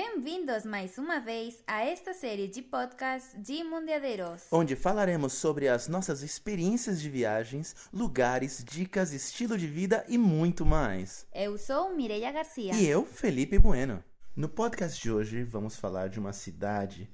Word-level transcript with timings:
Bem-vindos 0.00 0.66
mais 0.66 0.98
uma 0.98 1.20
vez 1.20 1.62
a 1.66 1.82
esta 1.82 2.12
série 2.12 2.46
de 2.48 2.60
podcasts 2.60 3.32
de 3.42 3.64
Mundiadeiros. 3.64 4.42
onde 4.52 4.76
falaremos 4.76 5.32
sobre 5.32 5.68
as 5.68 5.88
nossas 5.88 6.20
experiências 6.20 7.00
de 7.00 7.08
viagens, 7.08 7.74
lugares, 7.90 8.62
dicas, 8.62 9.14
estilo 9.14 9.56
de 9.56 9.66
vida 9.66 10.04
e 10.06 10.18
muito 10.18 10.66
mais. 10.66 11.26
Eu 11.34 11.56
sou 11.56 11.96
Mireia 11.96 12.30
Garcia. 12.30 12.74
E 12.74 12.86
eu, 12.86 13.06
Felipe 13.06 13.58
Bueno. 13.58 14.04
No 14.36 14.50
podcast 14.50 15.00
de 15.02 15.10
hoje 15.10 15.42
vamos 15.42 15.76
falar 15.76 16.10
de 16.10 16.20
uma 16.20 16.34
cidade 16.34 17.08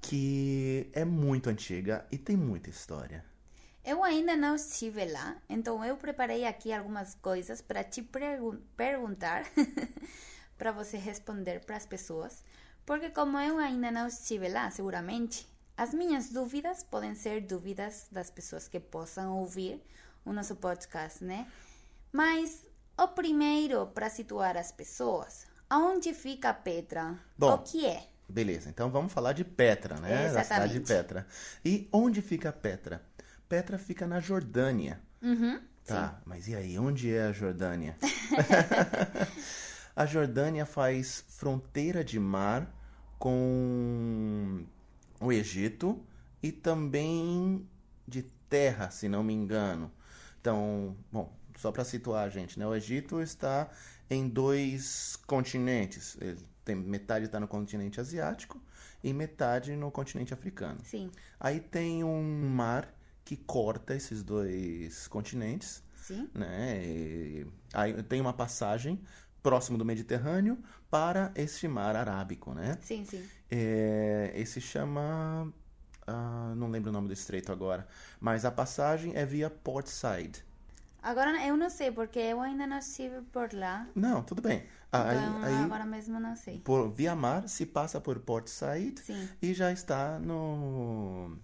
que 0.00 0.88
é 0.92 1.04
muito 1.04 1.50
antiga 1.50 2.06
e 2.08 2.16
tem 2.16 2.36
muita 2.36 2.70
história. 2.70 3.24
Eu 3.84 4.04
ainda 4.04 4.36
não 4.36 4.54
estive 4.54 5.04
lá, 5.06 5.36
então 5.48 5.84
eu 5.84 5.96
preparei 5.96 6.44
aqui 6.44 6.72
algumas 6.72 7.16
coisas 7.16 7.60
para 7.60 7.82
te 7.82 8.00
pergu- 8.00 8.58
perguntar, 8.76 9.44
para 10.58 10.72
você 10.72 10.96
responder 10.96 11.60
para 11.64 11.76
as 11.76 11.86
pessoas, 11.86 12.44
porque 12.84 13.10
como 13.10 13.38
eu 13.38 13.58
ainda 13.58 13.90
não 13.90 14.08
estive 14.08 14.48
lá, 14.48 14.70
seguramente, 14.70 15.48
as 15.76 15.94
minhas 15.94 16.30
dúvidas 16.30 16.82
podem 16.82 17.14
ser 17.14 17.40
dúvidas 17.42 18.08
das 18.10 18.30
pessoas 18.30 18.66
que 18.66 18.80
possam 18.80 19.38
ouvir 19.38 19.80
o 20.24 20.32
nosso 20.32 20.56
podcast, 20.56 21.22
né? 21.24 21.46
Mas 22.12 22.66
o 22.98 23.06
primeiro 23.08 23.86
para 23.86 24.10
situar 24.10 24.56
as 24.56 24.72
pessoas, 24.72 25.46
aonde 25.70 26.12
fica 26.12 26.52
Petra? 26.52 27.16
Bom, 27.36 27.54
o 27.54 27.58
que 27.58 27.86
é? 27.86 28.08
Beleza, 28.28 28.68
então 28.68 28.90
vamos 28.90 29.12
falar 29.12 29.32
de 29.32 29.44
Petra, 29.44 29.98
né? 30.00 30.30
Da 30.32 30.42
cidade 30.42 30.72
de 30.72 30.78
Exatamente. 30.78 30.86
Petra. 30.86 31.26
E 31.64 31.88
onde 31.92 32.20
fica 32.20 32.52
Petra? 32.52 33.02
Petra 33.48 33.78
fica 33.78 34.06
na 34.06 34.20
Jordânia. 34.20 35.00
Uhum, 35.22 35.60
Tá, 35.88 36.20
mas 36.26 36.46
e 36.46 36.54
aí, 36.54 36.78
onde 36.78 37.14
é 37.14 37.22
a 37.22 37.32
Jordânia? 37.32 37.96
a 39.98 40.06
Jordânia 40.06 40.64
faz 40.64 41.24
fronteira 41.26 42.04
de 42.04 42.20
mar 42.20 42.72
com 43.18 44.64
o 45.20 45.32
Egito 45.32 46.00
e 46.40 46.52
também 46.52 47.68
de 48.06 48.22
terra, 48.48 48.90
se 48.92 49.08
não 49.08 49.24
me 49.24 49.34
engano. 49.34 49.90
Então, 50.40 50.96
bom, 51.10 51.36
só 51.56 51.72
para 51.72 51.84
situar 51.84 52.24
a 52.24 52.28
gente, 52.28 52.60
né? 52.60 52.64
O 52.64 52.76
Egito 52.76 53.20
está 53.20 53.68
em 54.08 54.28
dois 54.28 55.18
continentes. 55.26 56.16
Ele 56.20 56.46
tem 56.64 56.76
metade 56.76 57.24
está 57.24 57.40
no 57.40 57.48
continente 57.48 58.00
asiático 58.00 58.62
e 59.02 59.12
metade 59.12 59.74
no 59.74 59.90
continente 59.90 60.32
africano. 60.32 60.78
sim, 60.84 61.10
Aí 61.40 61.58
tem 61.58 62.04
um 62.04 62.48
mar 62.48 62.88
que 63.24 63.36
corta 63.36 63.96
esses 63.96 64.22
dois 64.22 65.08
continentes, 65.08 65.82
sim. 65.96 66.30
né? 66.32 66.84
E 66.86 67.46
aí 67.74 68.00
tem 68.04 68.20
uma 68.20 68.32
passagem 68.32 69.00
próximo 69.42 69.78
do 69.78 69.84
Mediterrâneo 69.84 70.58
para 70.90 71.32
este 71.34 71.66
mar 71.68 71.94
arábico, 71.96 72.52
né? 72.54 72.78
Sim, 72.82 73.04
sim. 73.04 73.24
É, 73.50 74.32
esse 74.34 74.60
chama, 74.60 75.52
ah, 76.06 76.52
não 76.56 76.70
lembro 76.70 76.90
o 76.90 76.92
nome 76.92 77.08
do 77.08 77.12
estreito 77.14 77.52
agora, 77.52 77.86
mas 78.20 78.44
a 78.44 78.50
passagem 78.50 79.14
é 79.14 79.24
via 79.24 79.48
Port 79.50 79.86
Said. 79.86 80.44
Agora 81.00 81.46
eu 81.46 81.56
não 81.56 81.70
sei, 81.70 81.92
porque 81.92 82.18
eu 82.18 82.40
ainda 82.40 82.66
não 82.66 82.78
estive 82.78 83.22
por 83.32 83.52
lá. 83.52 83.86
Não, 83.94 84.22
tudo 84.22 84.42
bem. 84.42 84.64
Aí, 84.90 85.16
Então 85.16 85.42
aí, 85.44 85.54
agora 85.64 85.84
mesmo 85.84 86.18
não 86.18 86.34
sei. 86.34 86.58
por 86.60 86.90
via 86.90 87.14
mar 87.14 87.48
se 87.48 87.64
passa 87.66 88.00
por 88.00 88.18
Port 88.20 88.48
Said 88.48 88.98
Sim, 89.00 89.28
e 89.40 89.52
já 89.54 89.70
está 89.70 90.18
no 90.18 91.36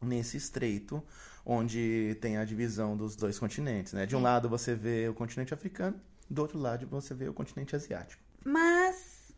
nesse 0.00 0.36
estreito 0.36 1.02
onde 1.44 2.16
tem 2.20 2.36
a 2.38 2.44
divisão 2.44 2.96
dos 2.96 3.16
dois 3.16 3.38
continentes, 3.38 3.92
né? 3.92 4.06
De 4.06 4.14
um 4.16 4.22
lado 4.22 4.48
você 4.48 4.74
vê 4.74 5.08
o 5.08 5.14
continente 5.14 5.52
africano, 5.52 6.00
do 6.28 6.42
outro 6.42 6.58
lado 6.58 6.86
você 6.86 7.14
vê 7.14 7.28
o 7.28 7.34
continente 7.34 7.74
asiático. 7.76 8.22
mas 8.44 9.32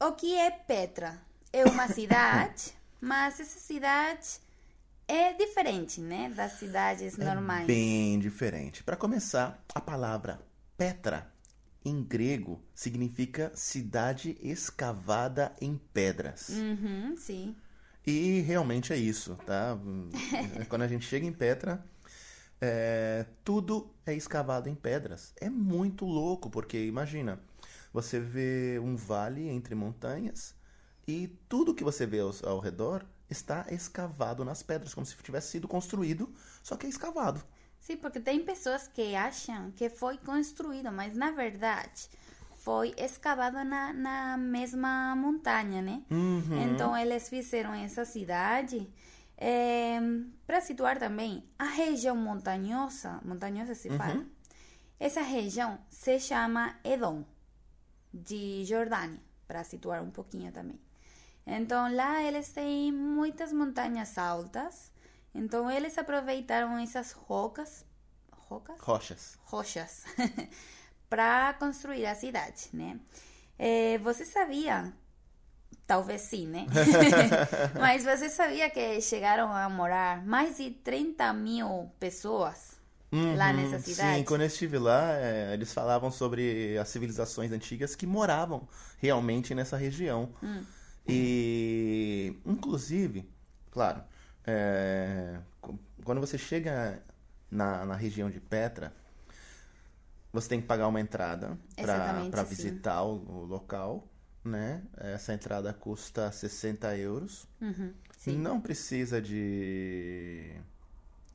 o 0.00 0.12
que 0.12 0.34
é 0.36 0.50
Petra? 0.50 1.20
É 1.52 1.64
uma 1.64 1.86
cidade, 1.88 2.72
mas 3.00 3.38
essa 3.40 3.58
cidade 3.60 4.40
é 5.06 5.32
diferente, 5.32 6.00
né? 6.00 6.32
Das 6.34 6.52
cidades 6.52 7.16
normais. 7.16 7.64
É 7.64 7.66
bem 7.66 8.18
diferente. 8.18 8.82
Para 8.82 8.96
começar, 8.96 9.62
a 9.74 9.80
palavra 9.80 10.40
Petra 10.76 11.32
em 11.84 12.02
grego 12.02 12.60
significa 12.74 13.52
cidade 13.54 14.36
escavada 14.42 15.52
em 15.60 15.76
pedras. 15.92 16.48
Uhum, 16.48 17.14
sim. 17.16 17.54
E 18.06 18.40
realmente 18.40 18.92
é 18.92 18.96
isso, 18.96 19.36
tá? 19.46 19.78
Quando 20.68 20.82
a 20.82 20.88
gente 20.88 21.06
chega 21.06 21.24
em 21.26 21.32
Petra, 21.32 21.84
é, 22.64 23.26
tudo 23.44 23.90
é 24.06 24.14
escavado 24.14 24.70
em 24.70 24.74
pedras. 24.74 25.34
É 25.38 25.50
muito 25.50 26.06
louco, 26.06 26.48
porque 26.48 26.86
imagina, 26.86 27.38
você 27.92 28.18
vê 28.18 28.80
um 28.82 28.96
vale 28.96 29.46
entre 29.48 29.74
montanhas 29.74 30.54
e 31.06 31.28
tudo 31.46 31.74
que 31.74 31.84
você 31.84 32.06
vê 32.06 32.20
ao, 32.20 32.32
ao 32.44 32.58
redor 32.58 33.04
está 33.28 33.66
escavado 33.70 34.44
nas 34.44 34.62
pedras, 34.62 34.94
como 34.94 35.04
se 35.04 35.14
tivesse 35.16 35.48
sido 35.48 35.68
construído, 35.68 36.32
só 36.62 36.74
que 36.76 36.86
é 36.86 36.88
escavado. 36.88 37.42
Sim, 37.78 37.98
porque 37.98 38.18
tem 38.18 38.42
pessoas 38.42 38.88
que 38.88 39.14
acham 39.14 39.70
que 39.72 39.90
foi 39.90 40.16
construído, 40.16 40.90
mas 40.90 41.14
na 41.14 41.32
verdade 41.32 42.08
foi 42.56 42.94
escavado 42.96 43.62
na, 43.62 43.92
na 43.92 44.38
mesma 44.38 45.14
montanha, 45.14 45.82
né? 45.82 46.02
Uhum. 46.10 46.62
Então 46.62 46.96
eles 46.96 47.28
fizeram 47.28 47.74
essa 47.74 48.06
cidade 48.06 48.88
para 50.46 50.60
situar 50.60 50.98
também 50.98 51.44
a 51.58 51.64
região 51.64 52.16
montanhosa, 52.16 53.20
montanhosa 53.24 53.74
se 53.74 53.88
fala. 53.90 54.24
Essa 54.98 55.20
região 55.22 55.78
se 55.90 56.18
chama 56.20 56.78
Edom, 56.84 57.24
de 58.12 58.64
Jordânia, 58.64 59.20
para 59.46 59.64
situar 59.64 60.02
um 60.02 60.10
pouquinho 60.10 60.52
também. 60.52 60.80
Então 61.46 61.94
lá 61.94 62.22
eles 62.22 62.50
têm 62.52 62.92
muitas 62.92 63.52
montanhas 63.52 64.16
altas. 64.16 64.92
Então 65.34 65.70
eles 65.70 65.98
aproveitaram 65.98 66.78
essas 66.78 67.12
rocas, 67.12 67.84
rocas, 68.30 68.80
Rochas. 68.80 69.38
rochas 69.44 70.04
para 71.10 71.52
construir 71.54 72.06
a 72.06 72.14
cidade, 72.14 72.68
né? 72.72 72.98
Eh, 73.58 73.98
você 73.98 74.24
sabia? 74.24 74.92
Talvez 75.86 76.22
sim, 76.22 76.46
né? 76.46 76.66
Mas 77.78 78.04
você 78.04 78.28
sabia 78.28 78.70
que 78.70 79.00
chegaram 79.00 79.52
a 79.52 79.68
morar 79.68 80.24
mais 80.24 80.56
de 80.56 80.70
30 80.70 81.32
mil 81.32 81.90
pessoas 81.98 82.74
lá 83.12 83.50
Uhum, 83.50 83.56
nessa 83.56 83.78
cidade? 83.78 84.18
Sim, 84.18 84.24
quando 84.24 84.40
eu 84.40 84.46
estive 84.46 84.78
lá, 84.78 85.12
é, 85.12 85.54
eles 85.54 85.72
falavam 85.72 86.10
sobre 86.10 86.76
as 86.78 86.88
civilizações 86.88 87.52
antigas 87.52 87.94
que 87.94 88.06
moravam 88.06 88.66
realmente 88.98 89.54
nessa 89.54 89.76
região. 89.76 90.30
Hum. 90.42 90.64
E, 91.06 92.36
inclusive, 92.44 93.28
claro, 93.70 94.02
é, 94.46 95.38
quando 96.04 96.20
você 96.20 96.38
chega 96.38 97.02
na, 97.50 97.84
na 97.84 97.94
região 97.94 98.30
de 98.30 98.40
Petra, 98.40 98.92
você 100.32 100.48
tem 100.48 100.60
que 100.60 100.66
pagar 100.66 100.88
uma 100.88 101.00
entrada 101.00 101.56
para 101.76 102.42
visitar 102.42 103.02
o, 103.02 103.14
o 103.28 103.44
local, 103.44 104.08
né? 104.44 104.82
Essa 104.96 105.32
entrada 105.34 105.72
custa 105.72 106.30
60 106.30 106.96
euros. 106.96 107.46
Uhum. 107.60 107.92
Não 108.26 108.60
precisa 108.60 109.20
de 109.20 110.56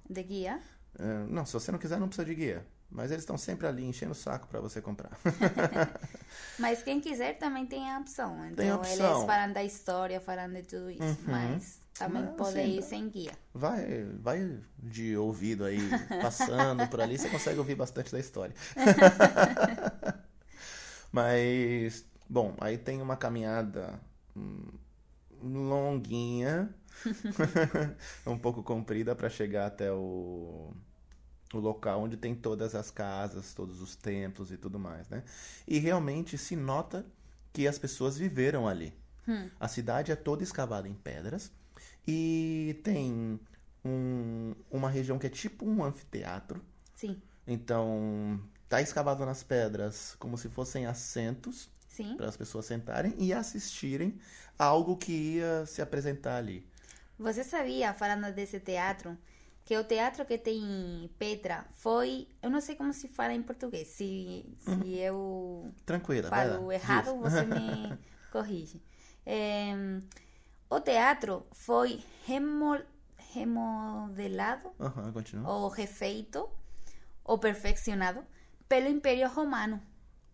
De 0.09 0.24
guia? 0.24 0.59
é, 0.97 1.25
não, 1.30 1.46
se 1.46 1.53
você 1.53 1.72
não 1.72 1.80
quiser, 1.80 2.00
não 2.00 2.08
precisa 2.08 2.25
de 2.25 2.36
guia. 2.36 2.66
Mas 2.92 3.12
eles 3.12 3.22
estão 3.24 3.38
sempre 3.38 3.68
ali 3.68 3.86
enchendo 3.86 4.14
o 4.14 4.16
saco 4.16 4.47
para 4.47 4.59
você 4.59 4.81
comprar. 4.81 5.12
Mas 6.58 6.81
quem 6.84 7.00
quiser 7.00 7.38
também 7.38 7.66
tem 7.66 7.90
a 7.92 8.00
opção. 8.00 8.46
Então 8.47 8.56
Tem 8.56 8.72
opção. 8.72 9.06
eles 9.14 9.26
falam 9.26 9.53
da 9.53 9.64
história, 9.64 10.20
falam 10.20 10.52
de 10.52 10.64
tudo 10.64 10.90
isso. 10.90 11.20
Mas 11.26 11.80
também 11.97 12.24
Mas, 12.24 12.36
pode 12.36 12.59
assim, 12.59 12.78
ir 12.78 12.81
sem 12.84 13.09
guia. 13.09 13.34
Vai, 13.53 14.06
vai 14.20 14.59
de 14.78 15.16
ouvido 15.18 15.66
aí, 15.66 15.80
passando 16.22 16.88
por 16.88 17.02
ali, 17.02 17.18
você 17.18 17.30
consegue 17.30 17.59
ouvir 17.59 17.76
bastante 17.76 18.12
da 18.12 18.20
história. 18.20 18.56
Mas, 21.12 22.06
bom, 22.29 22.56
aí 22.59 22.78
tem 22.78 23.01
uma 23.01 23.17
caminhada 23.17 24.00
hum, 24.35 24.67
longuinha, 25.43 26.73
um 28.26 28.37
pouco 28.37 28.64
comprida 28.64 29.16
para 29.16 29.29
chegar 29.29 29.67
até 29.67 29.91
o, 29.91 30.73
o 31.53 31.59
local 31.59 32.02
onde 32.03 32.17
tem 32.17 32.35
todas 32.35 32.76
as 32.76 32.91
casas, 32.91 33.53
todos 33.53 33.81
os 33.81 33.96
templos 33.96 34.52
e 34.52 34.58
tudo 34.58 34.79
mais, 34.79 35.09
né? 35.09 35.23
E 35.67 35.79
realmente 35.79 36.37
se 36.37 36.55
nota 36.55 37.05
que 37.53 37.67
as 37.67 37.79
pessoas 37.79 38.17
viveram 38.17 38.67
ali. 38.67 38.93
A 39.59 39.67
cidade 39.67 40.11
é 40.11 40.16
toda 40.16 40.43
escavada 40.43 40.87
em 40.87 40.93
pedras 40.93 41.52
e 42.08 42.79
tem 42.84 43.40
um- 43.85 44.55
uma 44.72 44.90
região 44.90 45.20
que 45.20 45.28
é 45.28 45.29
tipo 45.29 45.66
um 45.66 45.84
anfiteatro. 45.84 46.61
Sim, 46.96 47.22
Então, 47.47 48.40
tá 48.67 48.81
escavado 48.81 49.26
nas 49.26 49.43
pedras 49.43 50.16
como 50.20 50.37
se 50.37 50.49
fossem 50.49 50.85
assentos. 50.85 51.70
Para 52.16 52.28
as 52.28 52.37
pessoas 52.37 52.66
sentarem 52.66 53.13
e 53.17 53.34
assistirem 53.34 54.19
algo 54.57 54.97
que 54.97 55.11
ia 55.11 55.66
se 55.66 55.81
apresentar 55.81 56.37
ali. 56.37 56.66
Você 57.17 57.43
sabia, 57.43 57.93
falando 57.93 58.34
desse 58.34 58.59
teatro, 58.59 59.17
que 59.66 59.78
o 59.78 59.84
teatro 59.84 60.25
que 60.25 60.37
tem 60.37 60.57
em 61.03 61.07
Petra 61.19 61.66
foi. 61.73 62.28
Eu 62.41 62.49
não 62.49 62.61
sei 62.61 62.75
como 62.75 62.91
se 62.93 63.07
fala 63.07 63.34
em 63.34 63.43
português. 63.43 63.87
Se, 63.90 64.46
se 64.59 64.97
eu 64.97 65.72
Tranquila, 65.85 66.29
falo 66.29 66.72
errado, 66.72 67.11
diz. 67.11 67.22
você 67.22 67.46
me, 67.46 67.97
corrige. 68.31 68.81
É, 69.25 69.73
o 70.69 70.79
teatro 70.79 71.45
foi 71.52 72.03
remo, 72.25 72.79
remodelado 73.34 74.72
continua. 75.13 75.52
ou 75.52 75.67
refeito 75.69 76.49
ou 77.23 77.37
perfeccionado 77.37 78.25
pelo 78.67 78.87
Império 78.87 79.28
Romano. 79.29 79.81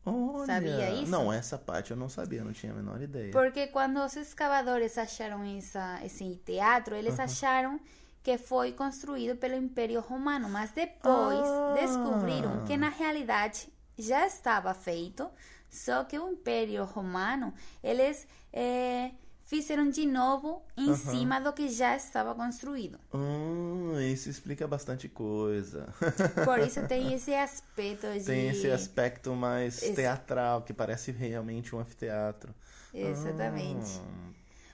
Olha, 0.06 0.46
sabia 0.46 0.92
isso? 0.92 1.12
Não, 1.12 1.32
essa 1.34 1.58
parte 1.58 1.92
eu 1.92 1.98
não 1.98 2.08
sabia, 2.10 2.44
não 2.44 2.54
tinha 2.54 2.72
a 2.72 2.76
menor 2.76 3.02
ideia. 3.02 3.32
Porque 3.32 3.68
quando 3.68 3.98
os 4.04 4.16
escavadores 4.16 4.98
acharam 4.98 5.44
essa, 5.58 6.00
esse 6.04 6.36
teatro, 6.46 6.96
eles 6.96 7.20
acharam 7.20 7.80
que 8.24 8.38
foi 8.38 8.72
construído 8.72 9.36
pelo 9.38 9.56
Império 9.56 10.00
Romano, 10.02 10.50
mas 10.50 10.72
depois 10.72 11.40
Ah. 11.48 11.74
descobriram 11.76 12.64
que 12.66 12.76
na 12.78 12.90
realidade 12.90 13.68
já 13.98 14.26
estava 14.26 14.74
feito, 14.74 15.30
só 15.70 16.04
que 16.04 16.18
o 16.20 16.30
Império 16.30 16.84
Romano 16.86 17.54
eles 17.84 18.28
eh, 18.54 19.12
fizeram 19.46 19.90
de 19.90 20.06
novo 20.06 20.64
em 20.76 20.96
cima 20.96 21.40
do 21.40 21.54
que 21.54 21.70
já 21.70 21.96
estava 21.96 22.34
construído. 22.34 23.00
Hum, 23.14 24.00
isso 24.02 24.30
explica 24.30 24.68
bastante 24.68 25.08
coisa. 25.08 25.88
Por 26.44 26.60
isso 26.60 26.86
tem 26.88 27.14
esse 27.14 27.34
aspecto 27.34 28.08
de 28.12 28.26
Tem 28.26 28.50
esse 28.50 28.70
aspecto 28.70 29.34
mais 29.36 29.80
teatral, 29.80 30.64
que 30.64 30.74
parece 30.74 31.12
realmente 31.12 31.76
um 31.76 31.80
anfiteatro. 31.80 32.54
Exatamente. 32.94 34.00
Ah, 34.00 34.32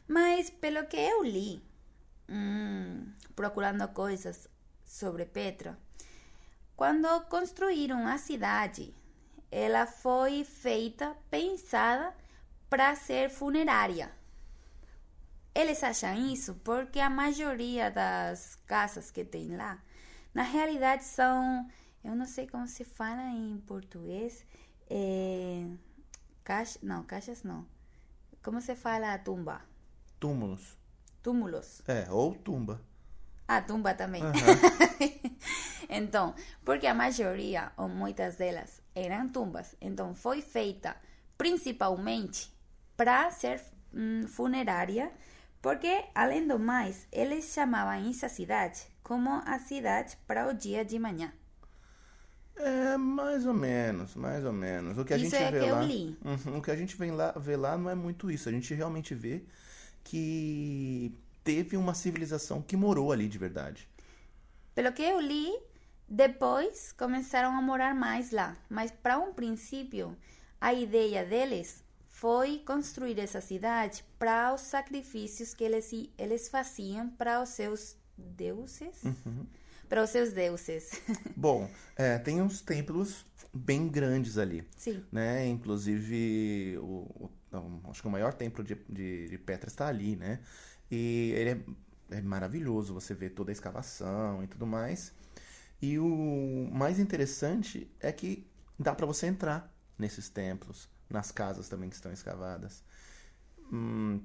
Mas 0.08 0.50
pelo 0.50 0.86
que 0.86 0.98
eu 0.98 1.24
li, 1.24 1.62
hum, 2.30 3.12
procurando 3.36 3.86
coisas 3.90 4.48
sobre 4.86 5.26
Petra, 5.26 5.78
quando 6.78 7.08
construíram 7.26 8.08
a 8.08 8.18
cidade, 8.18 8.96
ela 9.52 9.86
foi 9.86 10.46
feita, 10.46 11.16
pensada 11.30 12.16
para 12.70 12.96
ser 12.96 13.30
funerária. 13.30 14.21
Eles 15.54 15.84
acham 15.84 16.14
isso 16.32 16.56
porque 16.64 17.00
a 17.00 17.10
maioria 17.10 17.92
das 17.92 18.56
casas 18.66 19.12
que 19.12 19.24
tem 19.24 19.56
lá, 19.56 19.82
na 20.34 20.44
realidade 20.44 21.04
são, 21.04 21.68
eu 22.04 22.16
não 22.16 22.26
sei 22.26 22.48
como 22.48 22.68
se 22.68 22.86
fala 22.86 23.22
em 23.32 23.58
português, 23.68 24.46
é, 24.90 25.66
caixa, 26.44 26.80
não, 26.82 27.04
caixas 27.04 27.44
não. 27.44 27.66
Como 28.42 28.62
se 28.62 28.76
fala 28.76 29.18
tumba? 29.20 29.62
túmulos. 30.22 30.78
Túmulos. 31.22 31.82
É, 31.88 32.08
ou 32.10 32.36
tumba. 32.36 32.80
Ah, 33.48 33.62
tumba 33.62 33.94
também. 33.94 34.22
então, 35.90 36.34
porque 36.64 36.88
a 36.88 36.94
maioria, 36.94 37.72
ou 37.76 37.90
muitas 37.90 38.38
delas, 38.38 38.82
eram 38.96 39.28
tumbas. 39.28 39.76
Então, 39.82 40.14
foi 40.16 40.42
feita 40.42 40.96
principalmente 41.38 42.54
para 42.96 43.30
ser 43.32 43.62
hum, 43.94 44.26
funerária, 44.28 45.12
porque, 45.62 46.06
além 46.16 46.48
do 46.48 46.58
mais, 46.60 47.08
eles 47.12 47.46
chamavam 47.54 48.10
essa 48.10 48.28
cidade 48.30 48.82
como 49.04 49.30
a 49.46 49.60
cidade 49.60 50.18
para 50.26 50.48
o 50.50 50.54
dia 50.54 50.86
de 50.86 50.98
manhã. 50.98 51.32
É, 52.56 52.98
mais 52.98 53.46
ou 53.46 53.54
menos, 53.54 54.16
mais 54.16 54.46
ou 54.46 54.54
menos. 54.54 54.98
O 54.98 55.06
que 55.06 55.14
a 55.14 55.18
Isso 55.18 55.32
gente 55.32 55.36
é 55.36 55.52
vê 55.52 55.60
que 55.60 55.66
eu 55.66 55.76
lá, 55.76 55.82
li. 55.82 56.18
Uhum, 56.24 56.58
o 56.58 56.62
que 56.62 56.72
a 56.72 56.76
gente 56.76 56.96
vem 56.96 57.12
lá, 57.12 57.32
vê 57.34 57.56
lá 57.56 57.78
não 57.78 57.90
é 57.90 57.96
muito 57.96 58.30
isso. 58.30 58.48
A 58.50 58.52
gente 58.52 58.74
realmente 58.74 59.16
vê 59.16 59.44
que 60.04 61.14
teve 61.44 61.76
uma 61.78 61.94
civilização 61.94 62.62
que 62.62 62.76
morou 62.78 63.12
ali 63.12 63.28
de 63.28 63.38
verdade. 63.38 63.88
Pelo 64.76 64.92
que 64.94 65.02
eu 65.02 65.20
li, 65.20 65.52
depois 66.08 66.92
começaram 66.94 67.56
a 67.58 67.62
morar 67.62 67.96
mais 67.96 68.32
lá. 68.32 68.56
Mas 68.70 68.92
para 68.92 69.18
um 69.20 69.34
princípio, 69.34 70.16
a 70.60 70.74
ideia 70.74 71.26
deles 71.26 71.84
foi 72.22 72.60
construir 72.60 73.18
essa 73.20 73.42
cidade 73.42 74.06
para 74.20 74.54
os 74.54 74.62
sacrifícios 74.62 75.56
que 75.56 75.64
eles, 75.64 75.92
eles 76.20 76.50
faziam 76.50 77.10
para 77.10 77.42
os 77.42 77.50
seus 77.50 77.96
deuses. 78.16 79.02
Para 79.90 80.04
os 80.04 80.12
seus 80.12 80.32
deuses. 80.32 81.02
Bom, 81.36 81.68
é, 81.96 82.20
tem 82.20 82.40
uns 82.40 82.62
templos 82.62 83.26
bem 83.52 83.90
grandes 83.90 84.38
ali, 84.38 84.64
Sim. 84.78 85.04
né? 85.12 85.48
Inclusive, 85.48 86.78
o, 86.78 87.32
o- 87.52 87.90
acho 87.90 88.04
que 88.04 88.08
o 88.08 88.12
maior 88.12 88.34
templo 88.36 88.64
de, 88.64 88.76
de, 88.88 89.28
de 89.28 89.38
Petra 89.40 89.68
está 89.68 89.88
ali, 89.88 90.16
né? 90.16 90.42
E 90.92 91.34
ele 91.36 91.50
é, 92.12 92.18
é 92.18 92.22
maravilhoso, 92.22 92.94
você 92.94 93.16
vê 93.16 93.32
toda 93.32 93.50
a 93.50 93.54
escavação 93.54 94.44
e 94.44 94.48
tudo 94.48 94.68
mais. 94.68 95.12
E 95.82 95.98
o 95.98 96.70
mais 96.72 97.00
interessante 97.00 97.92
é 98.00 98.12
que 98.12 98.48
dá 98.78 98.94
para 98.94 99.08
você 99.08 99.26
entrar 99.26 99.76
nesses 99.98 100.30
templos, 100.30 100.88
nas 101.14 101.32
casas 101.32 101.70
também 101.70 101.90
que 101.90 101.96
estão 101.96 102.12
escavadas. 102.12 102.84
Hum, 103.72 104.22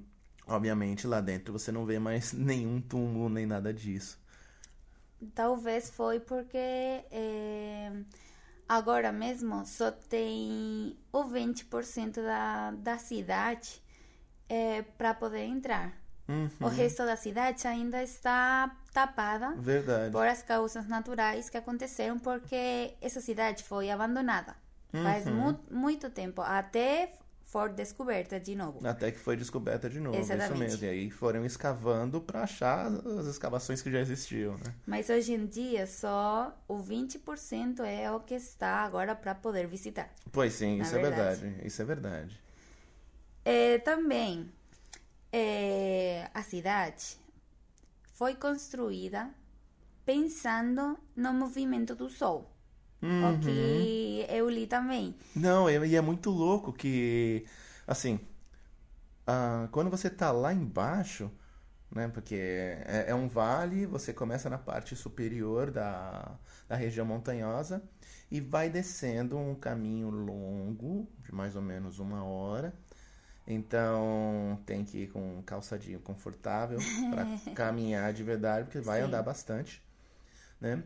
obviamente, 0.47 1.07
lá 1.07 1.21
dentro 1.21 1.53
você 1.53 1.71
não 1.71 1.85
vê 1.85 1.99
mais 1.99 2.33
nenhum 2.33 2.81
túmulo 2.81 3.29
nem 3.29 3.45
nada 3.45 3.73
disso. 3.73 4.19
Talvez 5.33 5.89
foi 5.89 6.19
porque 6.19 6.57
é, 6.57 7.91
agora 8.69 9.11
mesmo 9.11 9.65
só 9.65 9.91
tem 9.91 10.97
o 11.11 11.23
20% 11.25 12.21
da, 12.21 12.71
da 12.71 12.97
cidade 12.97 13.81
para 14.97 15.13
poder 15.13 15.43
entrar. 15.45 15.93
Uhum, 16.27 16.49
O 16.61 16.67
resto 16.67 17.05
da 17.05 17.15
cidade 17.15 17.67
ainda 17.67 18.03
está 18.03 18.75
tapada 18.93 19.57
verdade. 19.57 20.11
por 20.11 20.27
as 20.27 20.43
causas 20.43 20.87
naturais 20.87 21.49
que 21.49 21.57
aconteceram 21.57 22.19
porque 22.19 22.95
essa 23.01 23.21
cidade 23.21 23.63
foi 23.63 23.89
abandonada 23.91 24.55
faz 24.91 25.25
mu 25.25 25.59
muito 25.69 26.09
tempo 26.09 26.41
até 26.41 27.13
for 27.47 27.69
descoberta 27.69 28.39
de 28.39 28.55
novo. 28.55 28.85
Até 28.85 29.09
que 29.11 29.17
foi 29.17 29.37
descoberta 29.37 29.89
de 29.89 29.99
novo, 29.99 30.19
isso 30.19 30.33
Exatamente. 30.33 30.59
mesmo. 30.59 30.85
E 30.85 30.89
aí 30.89 31.09
foram 31.09 31.45
escavando 31.45 32.19
para 32.19 32.43
achar 32.43 32.87
as 32.87 33.25
escavações 33.25 33.81
que 33.81 33.89
já 33.89 33.99
existiam, 33.99 34.53
né? 34.57 34.73
Mas 34.85 35.09
hoje 35.09 35.33
em 35.33 35.45
dia 35.45 35.87
só 35.87 36.57
o 36.67 36.77
20% 36.77 37.79
é 37.79 38.11
o 38.11 38.19
que 38.19 38.35
está 38.35 38.81
agora 38.81 39.15
para 39.15 39.33
poder 39.33 39.65
visitar. 39.65 40.13
Pois 40.31 40.53
sim, 40.53 40.81
isso 40.81 40.95
é 40.95 41.01
verdade. 41.01 41.41
verdade. 41.41 41.67
Isso 41.67 41.81
é 41.81 41.85
verdade. 41.85 42.41
É, 43.45 43.77
também 43.79 44.51
é, 45.31 46.29
a 46.33 46.43
cidade 46.43 47.17
foi 48.13 48.35
construída 48.35 49.29
pensando 50.05 50.97
no 51.15 51.33
movimento 51.33 51.95
do 51.95 52.09
sol. 52.09 52.56
Uhum. 53.01 53.35
O 53.35 53.39
que 53.39 54.25
eu 54.29 54.49
li 54.49 54.67
também. 54.67 55.15
Não, 55.35 55.69
e 55.69 55.87
e 55.87 55.95
é 55.95 56.01
muito 56.01 56.29
louco 56.29 56.73
que, 56.73 57.45
assim, 57.85 58.19
ah, 59.25 59.67
quando 59.71 59.89
você 59.89 60.09
tá 60.09 60.31
lá 60.31 60.53
embaixo, 60.53 61.31
né? 61.91 62.07
Porque 62.09 62.35
é, 62.35 63.05
é 63.09 63.15
um 63.15 63.27
vale, 63.27 63.85
você 63.85 64.13
começa 64.13 64.49
na 64.49 64.57
parte 64.57 64.95
superior 64.95 65.71
da, 65.71 66.37
da 66.67 66.75
região 66.75 67.05
montanhosa 67.05 67.83
e 68.31 68.41
vai 68.41 68.69
descendo 68.69 69.37
um 69.37 69.55
caminho 69.55 70.09
longo, 70.09 71.07
de 71.23 71.33
mais 71.33 71.55
ou 71.55 71.61
menos 71.61 71.99
uma 71.99 72.23
hora. 72.23 72.73
Então 73.47 74.61
tem 74.65 74.83
que 74.85 75.03
ir 75.03 75.07
com 75.11 75.39
um 75.39 75.41
calçadinho 75.41 75.99
confortável 76.01 76.79
para 77.09 77.25
caminhar 77.55 78.13
de 78.13 78.23
verdade, 78.23 78.65
porque 78.65 78.81
vai 78.81 78.99
Sim. 78.99 79.07
andar 79.07 79.23
bastante, 79.23 79.81
né? 80.61 80.83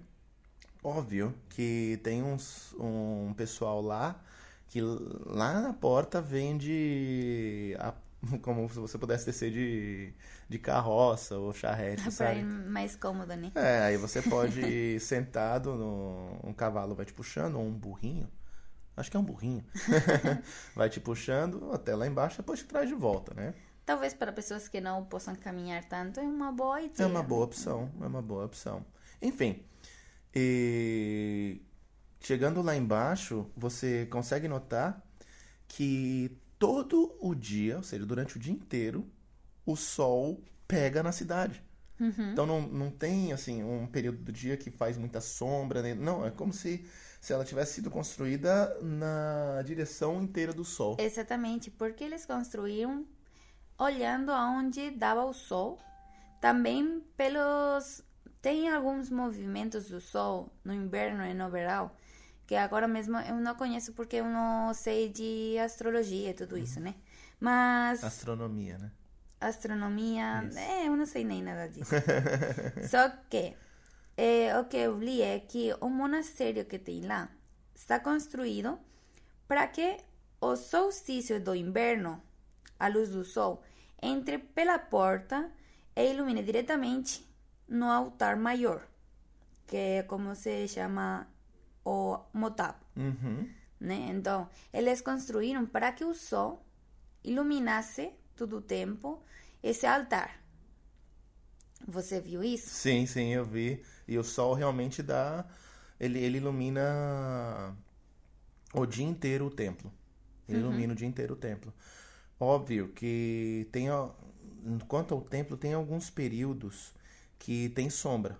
Óbvio 0.84 1.34
que 1.50 2.00
tem 2.04 2.24
uns, 2.24 2.74
um 2.80 3.34
pessoal 3.36 3.82
lá 3.82 4.20
que 4.68 4.82
lá 4.82 5.62
na 5.62 5.74
porta 5.74 6.22
vende 6.22 7.76
a- 7.80 7.94
como 8.42 8.68
se 8.70 8.80
você 8.80 8.98
pudesse 8.98 9.26
descer 9.26 9.52
de, 9.52 10.14
de 10.50 10.60
carroça 10.60 11.38
ou 11.38 11.54
charrete, 11.54 12.10
Para 12.18 12.34
ir 12.34 12.44
sabe? 12.44 12.46
mais 12.46 12.96
cômodo, 12.96 13.36
né? 13.36 13.52
É, 13.54 13.82
aí 13.84 13.98
você 13.98 14.22
pode 14.22 14.62
ir 14.62 15.00
sentado 15.02 15.76
no 15.76 16.40
um 16.44 16.54
cavalo 16.54 16.96
vai 16.96 17.06
te 17.06 17.14
puxando 17.14 17.56
ou 17.56 17.66
um 17.66 17.72
burrinho. 17.74 18.30
Acho 18.98 19.12
que 19.12 19.18
é 19.18 19.20
um 19.20 19.24
burrinho. 19.24 19.66
vai 20.76 20.90
te 20.90 21.00
puxando 21.00 21.72
até 21.74 21.96
lá 21.96 22.08
embaixo, 22.08 22.38
depois 22.38 22.60
te 22.60 22.66
traz 22.66 22.90
de 22.90 22.96
volta, 22.96 23.34
né? 23.36 23.54
Talvez 23.86 24.14
para 24.16 24.32
pessoas 24.34 24.68
que 24.68 24.82
não 24.82 25.06
possam 25.06 25.36
caminhar 25.36 25.84
tanto 25.86 26.20
é 26.20 26.24
uma 26.24 26.52
boa 26.52 26.82
É 26.98 27.06
ideia. 27.06 27.06
uma 27.06 27.22
boa 27.24 27.44
opção, 27.46 27.92
é 28.02 28.06
uma 28.08 28.22
boa 28.22 28.46
opção. 28.46 28.86
Enfim, 29.22 29.64
e 30.34 31.62
chegando 32.20 32.62
lá 32.62 32.76
embaixo, 32.76 33.50
você 33.56 34.06
consegue 34.08 34.48
notar 34.48 35.02
que 35.68 36.38
todo 36.58 37.16
o 37.20 37.34
dia, 37.34 37.78
ou 37.78 37.84
seja, 37.84 38.06
durante 38.06 38.38
o 38.38 38.40
dia 38.40 38.54
inteiro, 38.54 39.08
o 39.66 39.76
sol 39.76 40.44
pega 40.68 41.02
na 41.02 41.12
cidade. 41.12 41.64
Então 42.34 42.48
não, 42.48 42.62
não 42.62 42.90
tem 42.90 43.32
assim 43.32 43.64
um 43.64 43.86
período 43.86 44.18
do 44.24 44.32
dia 44.32 44.58
que 44.58 44.72
faz 44.72 44.98
muita 44.98 45.22
sombra, 45.22 45.94
não, 45.94 46.26
é 46.26 46.32
como 46.32 46.52
se, 46.52 46.84
se 47.20 47.32
ela 47.32 47.46
tivesse 47.46 47.76
sido 47.76 47.92
construída 47.92 48.76
na 48.82 49.62
direção 49.64 50.22
inteira 50.22 50.52
do 50.52 50.66
sol. 50.66 50.98
Exatamente, 51.00 51.70
porque 51.70 52.04
eles 52.04 52.26
construíram 52.26 53.06
olhando 53.78 54.32
aonde 54.32 54.90
dava 54.92 55.24
o 55.24 55.34
sol. 55.34 55.80
Também 56.40 57.04
pelos 57.16 58.04
tem 58.42 58.70
alguns 58.70 59.10
movimentos 59.10 59.90
do 59.90 60.02
sol 60.02 60.52
no 60.64 60.74
inverno 60.74 61.24
e 61.26 61.34
no 61.34 61.50
verão 61.50 61.92
que 62.48 62.56
agora 62.56 62.88
mesmo 62.88 63.18
eu 63.20 63.36
não 63.36 63.56
conheço 63.56 63.94
porque 63.94 64.18
eu 64.18 64.26
não 64.26 64.74
sei 64.74 65.08
de 65.08 65.58
astrologia 65.60 66.32
e 66.32 66.34
tudo 66.34 66.58
isso, 66.58 66.80
né? 66.82 66.96
Mas 67.40 68.04
Astronomia, 68.04 68.78
né? 68.78 68.92
astronomia, 69.40 70.44
Isso. 70.44 70.60
é, 70.60 70.88
eu 70.88 70.96
não 70.96 71.06
sei 71.06 71.24
nem 71.24 71.42
nada 71.42 71.68
disso. 71.68 71.92
Só 72.90 73.10
que 73.30 73.56
é, 74.18 74.58
o 74.60 74.66
que 74.66 74.78
eu 74.78 75.00
li 75.00 75.22
é 75.22 75.40
que 75.40 75.74
o 75.80 75.90
monastério 75.90 76.66
que 76.66 76.78
tem 76.78 77.06
lá 77.06 77.30
está 77.74 78.00
construído 78.00 78.78
para 79.48 79.66
que 79.68 79.98
o 80.42 80.56
solstício 80.56 81.40
do 81.42 81.56
inverno, 81.56 82.22
a 82.78 82.88
luz 82.88 83.10
do 83.10 83.24
sol, 83.24 83.64
entre 84.02 84.38
pela 84.38 84.78
porta 84.78 85.50
e 85.96 86.12
ilumine 86.12 86.44
diretamente 86.44 87.26
no 87.78 87.88
altar 88.00 88.36
maior, 88.38 88.82
que 89.68 89.78
é 89.78 90.04
como 90.04 90.36
se 90.36 90.68
chama 90.76 91.28
o 91.86 92.20
motab, 92.34 92.76
Uhum. 92.96 93.50
né? 93.80 94.10
Então, 94.16 94.50
eles 94.74 95.02
construíram 95.02 95.66
para 95.66 95.92
que 95.94 96.06
o 96.06 96.14
sol 96.14 96.66
iluminasse 97.24 98.12
todo 98.36 98.58
o 98.58 98.62
tempo 98.62 99.24
esse 99.64 99.86
altar. 99.88 100.30
Você 101.88 102.20
viu 102.22 102.44
isso? 102.44 102.70
Sim, 102.70 103.06
sim, 103.06 103.34
eu 103.34 103.46
vi. 103.46 103.84
E 104.08 104.18
o 104.18 104.24
sol 104.24 104.54
realmente 104.54 105.02
dá. 105.04 105.46
Ele, 106.00 106.20
ele 106.20 106.38
ilumina 106.38 107.76
o 108.74 108.86
dia 108.86 109.06
inteiro 109.06 109.48
o 109.48 109.52
templo. 109.52 109.92
Ele 110.48 110.60
ilumina 110.60 110.94
o 110.94 110.96
dia 110.96 111.08
inteiro 111.08 111.34
o 111.34 111.38
templo. 111.38 111.74
Óbvio 112.40 112.90
que 112.90 113.68
tem. 113.72 113.88
Quanto 114.88 115.14
ao 115.14 115.22
templo, 115.22 115.58
tem 115.58 115.74
alguns 115.74 116.10
períodos 116.10 116.94
que 117.42 117.70
tem 117.70 117.90
sombra. 117.90 118.38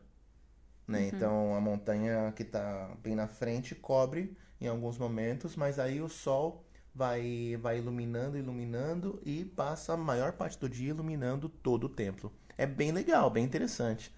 Né? 0.88 1.08
Então 1.08 1.56
a 1.56 1.60
montanha 1.60 2.32
que 2.36 2.44
está 2.44 2.96
bem 3.02 3.16
na 3.16 3.28
frente 3.28 3.74
cobre 3.74 4.38
em 4.60 4.68
alguns 4.68 4.98
momentos, 4.98 5.56
mas 5.56 5.80
aí 5.80 6.02
o 6.02 6.08
sol 6.08 6.64
vai, 6.94 7.58
vai 7.60 7.80
iluminando, 7.80 8.38
iluminando 8.38 9.20
e 9.26 9.44
passa 9.44 9.94
a 9.94 9.98
maior 9.98 10.34
parte 10.34 10.60
do 10.60 10.70
dia 10.70 10.90
iluminando 10.90 11.50
todo 11.50 11.86
o 11.86 11.90
templo. 11.90 12.32
É 12.58 12.68
bem 12.68 12.92
legal, 12.92 13.30
bem 13.32 13.44
interessante. 13.44 14.14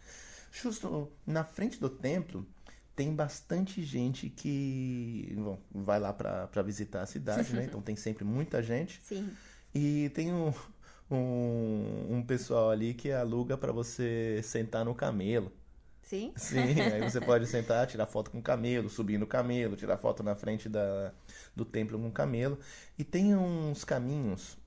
Justo 0.51 1.09
na 1.25 1.45
frente 1.45 1.79
do 1.79 1.89
templo 1.89 2.45
tem 2.93 3.15
bastante 3.15 3.81
gente 3.83 4.29
que 4.29 5.33
bom, 5.37 5.59
vai 5.71 5.99
lá 5.99 6.11
para 6.11 6.61
visitar 6.61 7.03
a 7.03 7.05
cidade, 7.05 7.53
né? 7.55 7.65
Então 7.71 7.81
tem 7.81 7.95
sempre 7.95 8.25
muita 8.25 8.61
gente. 8.61 9.01
Sim. 9.01 9.31
E 9.73 10.09
tem 10.09 10.31
um, 10.31 10.53
um, 11.09 12.17
um 12.17 12.23
pessoal 12.25 12.69
ali 12.69 12.93
que 12.93 13.11
aluga 13.11 13.57
para 13.57 13.71
você 13.71 14.41
sentar 14.43 14.85
no 14.85 14.95
camelo. 14.95 15.51
Sim? 16.01 16.33
Sim, 16.37 16.59
aí 16.93 17.01
você 17.01 17.21
pode 17.21 17.47
sentar, 17.47 17.87
tirar 17.87 18.05
foto 18.05 18.29
com 18.31 18.39
o 18.39 18.41
camelo, 18.41 18.89
subir 18.89 19.17
no 19.17 19.27
camelo, 19.27 19.75
tirar 19.75 19.97
foto 19.97 20.21
na 20.23 20.35
frente 20.35 20.67
da, 20.69 21.13
do 21.55 21.65
templo 21.65 21.97
com 21.99 22.07
o 22.07 22.11
camelo. 22.11 22.59
E 22.97 23.03
tem 23.03 23.35
uns 23.35 23.83
caminhos 23.83 24.57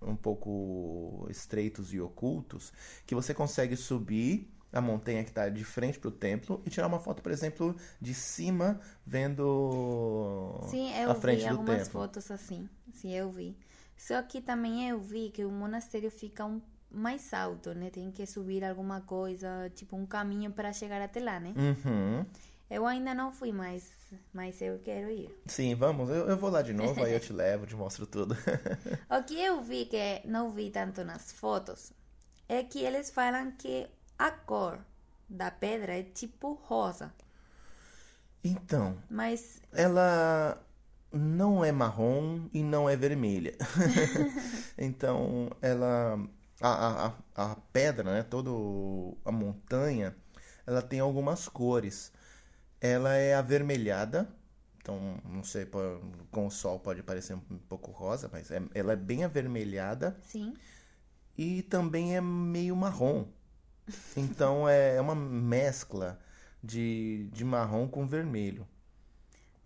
um 0.00 0.16
pouco 0.16 1.26
estreitos 1.30 1.92
e 1.94 2.00
ocultos 2.00 2.72
que 3.06 3.14
você 3.14 3.32
consegue 3.34 3.76
subir 3.76 4.50
a 4.72 4.80
montanha 4.80 5.22
que 5.24 5.30
está 5.30 5.48
de 5.48 5.64
frente 5.64 5.98
para 5.98 6.08
o 6.08 6.12
templo 6.12 6.60
e 6.66 6.70
tirar 6.70 6.86
uma 6.86 7.00
foto, 7.00 7.22
por 7.22 7.32
exemplo, 7.32 7.74
de 8.00 8.12
cima, 8.12 8.80
vendo 9.06 10.60
Sim, 10.60 10.92
a 11.04 11.14
eu 11.14 11.14
frente 11.14 11.42
vi 11.42 11.48
do 11.48 11.54
algumas 11.54 11.88
templo. 11.88 11.92
fotos 11.92 12.30
assim. 12.30 12.68
Sim, 12.92 13.12
eu 13.14 13.30
vi. 13.30 13.56
Só 13.96 14.22
que 14.22 14.40
também 14.40 14.88
eu 14.88 15.00
vi 15.00 15.30
que 15.30 15.44
o 15.44 15.50
monastério 15.50 16.10
fica 16.10 16.44
um 16.44 16.60
mais 16.90 17.32
alto, 17.34 17.74
né? 17.74 17.90
Tem 17.90 18.10
que 18.10 18.26
subir 18.26 18.64
alguma 18.64 19.00
coisa, 19.02 19.70
tipo 19.74 19.96
um 19.96 20.06
caminho 20.06 20.50
para 20.52 20.72
chegar 20.72 21.00
até 21.02 21.20
lá, 21.20 21.40
né? 21.40 21.54
Uhum. 21.56 22.24
Eu 22.68 22.86
ainda 22.86 23.14
não 23.14 23.32
fui, 23.32 23.52
mas, 23.52 23.92
mas 24.32 24.60
eu 24.60 24.78
quero 24.80 25.10
ir. 25.10 25.30
Sim, 25.46 25.74
vamos. 25.74 26.10
Eu, 26.10 26.28
eu 26.28 26.36
vou 26.36 26.50
lá 26.50 26.62
de 26.62 26.72
novo, 26.72 27.02
aí 27.04 27.12
eu 27.12 27.20
te 27.20 27.32
levo, 27.32 27.66
te 27.66 27.76
mostro 27.76 28.06
tudo. 28.06 28.36
O 29.10 29.22
que 29.24 29.40
eu 29.40 29.60
vi 29.62 29.86
que 29.86 30.22
não 30.24 30.50
vi 30.50 30.70
tanto 30.70 31.04
nas 31.04 31.32
fotos 31.32 31.92
é 32.48 32.62
que 32.62 32.80
eles 32.84 33.10
falam 33.10 33.52
que 33.52 33.88
a 34.18 34.30
cor 34.30 34.78
da 35.28 35.50
pedra 35.50 35.98
é 35.98 36.02
tipo 36.04 36.52
rosa, 36.54 37.12
Então, 38.44 38.96
mas 39.10 39.60
ela 39.72 40.60
não 41.12 41.64
é 41.64 41.72
marrom 41.72 42.48
e 42.52 42.62
não 42.62 42.88
é 42.88 42.96
vermelha. 42.96 43.54
então, 44.78 45.50
ela. 45.60 46.18
A, 46.60 47.06
a, 47.36 47.50
a 47.52 47.56
pedra, 47.72 48.04
né? 48.14 48.22
Toda 48.22 48.50
a 49.26 49.30
montanha, 49.32 50.16
ela 50.66 50.80
tem 50.82 51.00
algumas 51.00 51.48
cores. 51.48 52.12
Ela 52.80 53.14
é 53.14 53.34
avermelhada. 53.34 54.28
Então, 54.80 55.18
não 55.24 55.42
sei, 55.42 55.66
com 56.30 56.46
o 56.46 56.50
sol 56.50 56.78
pode 56.78 57.02
parecer 57.02 57.34
um 57.34 57.58
pouco 57.68 57.90
rosa, 57.90 58.28
mas 58.32 58.50
é- 58.50 58.62
ela 58.72 58.92
é 58.92 58.96
bem 58.96 59.24
avermelhada 59.24 60.16
sim. 60.22 60.54
e 61.36 61.62
também 61.62 62.16
é 62.16 62.20
meio 62.20 62.76
marrom. 62.76 63.26
Então, 64.16 64.68
é 64.68 65.00
uma 65.00 65.14
mescla 65.14 66.18
de, 66.62 67.28
de 67.32 67.44
marrom 67.44 67.86
com 67.88 68.06
vermelho. 68.06 68.66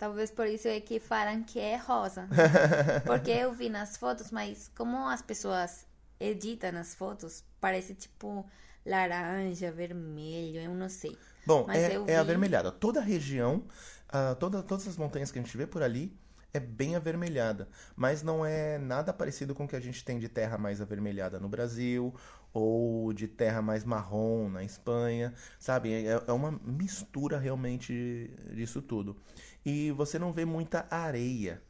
Talvez 0.00 0.30
por 0.30 0.46
isso 0.46 0.66
é 0.66 0.80
que 0.80 0.98
falam 0.98 1.42
que 1.42 1.58
é 1.60 1.76
rosa. 1.76 2.26
Porque 3.04 3.30
eu 3.30 3.52
vi 3.52 3.68
nas 3.68 3.98
fotos, 3.98 4.30
mas 4.30 4.70
como 4.74 4.96
as 5.06 5.20
pessoas 5.20 5.86
editam 6.18 6.74
as 6.78 6.94
fotos, 6.94 7.44
parece 7.60 7.94
tipo 7.94 8.48
laranja, 8.86 9.70
vermelho, 9.70 10.58
eu 10.62 10.74
não 10.74 10.88
sei. 10.88 11.14
Bom, 11.44 11.66
Mas 11.66 11.82
é, 11.82 11.96
eu 11.96 12.04
é 12.04 12.06
vi- 12.06 12.14
avermelhada. 12.14 12.72
Toda 12.72 13.00
a 13.00 13.02
região, 13.02 13.62
ah, 14.08 14.34
toda, 14.40 14.62
todas 14.62 14.88
as 14.88 14.96
montanhas 14.96 15.30
que 15.30 15.38
a 15.38 15.42
gente 15.42 15.54
vê 15.54 15.66
por 15.66 15.82
ali 15.82 16.16
é 16.54 16.58
bem 16.58 16.96
avermelhada. 16.96 17.68
Mas 17.94 18.22
não 18.22 18.42
é 18.44 18.78
nada 18.78 19.12
parecido 19.12 19.54
com 19.54 19.64
o 19.64 19.68
que 19.68 19.76
a 19.76 19.80
gente 19.80 20.02
tem 20.02 20.18
de 20.18 20.30
terra 20.30 20.56
mais 20.56 20.80
avermelhada 20.80 21.38
no 21.38 21.48
Brasil 21.48 22.14
ou 22.52 23.12
de 23.12 23.28
terra 23.28 23.62
mais 23.62 23.84
marrom 23.84 24.48
na 24.48 24.64
Espanha, 24.64 25.32
sabe? 25.58 25.92
É, 25.92 26.22
é 26.26 26.32
uma 26.32 26.50
mistura 26.50 27.38
realmente 27.38 28.30
disso 28.52 28.82
tudo. 28.82 29.16
E 29.64 29.90
você 29.92 30.18
não 30.18 30.32
vê 30.32 30.44
muita 30.44 30.86
areia. 30.90 31.62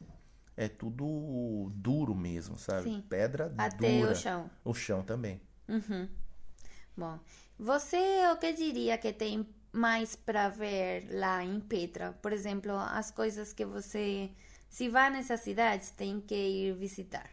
É 0.55 0.67
tudo 0.67 1.71
duro 1.73 2.13
mesmo, 2.13 2.57
sabe? 2.57 2.83
Sim. 2.83 3.03
Pedra 3.07 3.53
Até 3.57 3.99
dura. 3.99 4.11
o 4.11 4.15
chão. 4.15 4.49
O 4.63 4.73
chão 4.73 5.03
também. 5.03 5.41
Bom, 6.95 7.19
você 7.57 7.97
o 8.33 8.37
que 8.37 8.51
diria 8.53 8.97
que 8.97 9.13
tem 9.13 9.47
mais 9.71 10.15
para 10.15 10.49
ver 10.49 11.07
lá 11.11 11.43
em 11.43 11.59
Petra? 11.59 12.11
Por 12.21 12.33
exemplo, 12.33 12.73
as 12.73 13.11
coisas 13.11 13.53
que 13.53 13.65
você, 13.65 14.31
se 14.69 14.89
vai 14.89 15.09
nessa 15.09 15.37
cidade, 15.37 15.91
tem 15.93 16.19
que 16.19 16.35
ir 16.35 16.73
visitar. 16.73 17.29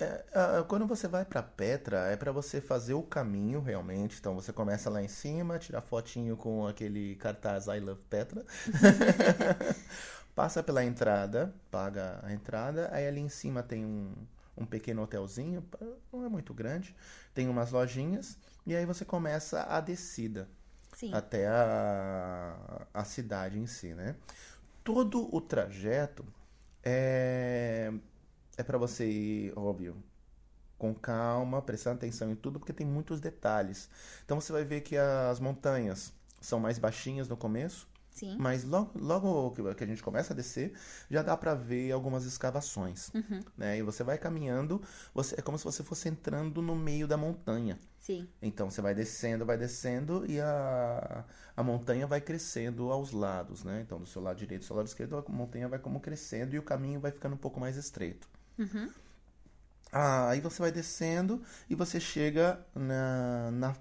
É, 0.00 0.62
quando 0.68 0.86
você 0.86 1.08
vai 1.08 1.24
pra 1.24 1.42
Petra, 1.42 2.06
é 2.06 2.16
pra 2.16 2.30
você 2.30 2.60
fazer 2.60 2.94
o 2.94 3.02
caminho 3.02 3.60
realmente. 3.60 4.18
Então 4.18 4.34
você 4.34 4.52
começa 4.52 4.88
lá 4.88 5.02
em 5.02 5.08
cima, 5.08 5.58
tira 5.58 5.80
fotinho 5.80 6.36
com 6.36 6.66
aquele 6.66 7.16
cartaz 7.16 7.66
I 7.66 7.80
Love 7.80 8.00
Petra. 8.08 8.44
Passa 10.36 10.62
pela 10.62 10.84
entrada, 10.84 11.52
paga 11.70 12.20
a 12.22 12.32
entrada. 12.32 12.88
Aí 12.92 13.08
ali 13.08 13.20
em 13.20 13.28
cima 13.28 13.60
tem 13.60 13.84
um, 13.84 14.14
um 14.56 14.64
pequeno 14.64 15.02
hotelzinho, 15.02 15.64
não 16.12 16.24
é 16.24 16.28
muito 16.28 16.54
grande. 16.54 16.94
Tem 17.34 17.48
umas 17.48 17.72
lojinhas. 17.72 18.38
E 18.64 18.76
aí 18.76 18.86
você 18.86 19.04
começa 19.04 19.64
a 19.64 19.80
descida 19.80 20.48
Sim. 20.94 21.12
até 21.12 21.48
a, 21.48 22.86
a 22.94 23.04
cidade 23.04 23.58
em 23.58 23.66
si, 23.66 23.94
né? 23.94 24.14
Todo 24.84 25.34
o 25.34 25.40
trajeto 25.40 26.24
é, 26.84 27.92
é 28.58 28.62
para 28.62 28.76
você 28.76 29.08
ir, 29.08 29.52
óbvio, 29.56 29.96
com 30.76 30.94
calma, 30.94 31.62
prestando 31.62 31.96
atenção 31.96 32.30
em 32.30 32.36
tudo, 32.36 32.58
porque 32.58 32.72
tem 32.72 32.86
muitos 32.86 33.20
detalhes. 33.20 33.88
Então 34.24 34.40
você 34.40 34.52
vai 34.52 34.64
ver 34.64 34.82
que 34.82 34.96
as 34.96 35.40
montanhas 35.40 36.12
são 36.40 36.60
mais 36.60 36.78
baixinhas 36.78 37.28
no 37.28 37.36
começo, 37.36 37.88
Sim. 38.10 38.36
mas 38.38 38.62
logo, 38.64 38.90
logo 38.98 39.50
que- 39.52 39.74
que 39.74 39.84
a 39.84 39.86
gente 39.86 40.02
começa 40.02 40.32
a 40.32 40.36
descer, 40.36 40.72
já 41.10 41.22
dá 41.22 41.36
para 41.36 41.54
ver 41.54 41.90
algumas 41.92 42.24
escavações, 42.24 43.10
né? 43.56 43.78
E 43.78 43.82
você 43.82 44.02
vai 44.04 44.18
caminhando, 44.18 44.80
você, 45.14 45.36
é 45.38 45.42
como 45.42 45.58
se 45.58 45.64
você 45.64 45.82
fosse 45.82 46.08
entrando 46.08 46.60
no 46.62 46.74
meio 46.76 47.06
da 47.08 47.16
montanha. 47.16 47.78
Sim. 47.98 48.28
Então 48.40 48.70
você 48.70 48.80
vai 48.80 48.94
descendo, 48.94 49.44
vai 49.44 49.58
descendo 49.58 50.24
e 50.30 50.40
a, 50.40 51.24
a 51.56 51.62
montanha 51.62 52.06
vai 52.06 52.20
crescendo 52.20 52.90
aos 52.92 53.10
lados, 53.12 53.64
né? 53.64 53.82
Então 53.84 53.98
do 53.98 54.06
seu 54.06 54.22
lado 54.22 54.36
direito, 54.38 54.62
do 54.62 54.64
seu 54.66 54.76
lado 54.76 54.86
esquerdo, 54.86 55.16
a 55.18 55.30
montanha 55.30 55.68
vai 55.68 55.78
como 55.80 55.98
crescendo 56.00 56.54
e 56.54 56.58
o 56.58 56.62
caminho 56.62 57.00
vai 57.00 57.10
ficando 57.10 57.34
um 57.34 57.38
pouco 57.38 57.58
mais 57.60 57.76
estreito. 57.76 58.28
Ah, 59.92 60.28
aí 60.28 60.40
você 60.40 60.60
vai 60.60 60.70
descendo 60.70 61.42
e 61.68 61.74
você 61.74 61.98
chega 61.98 62.64
na, 62.74 63.50
na 63.50 63.76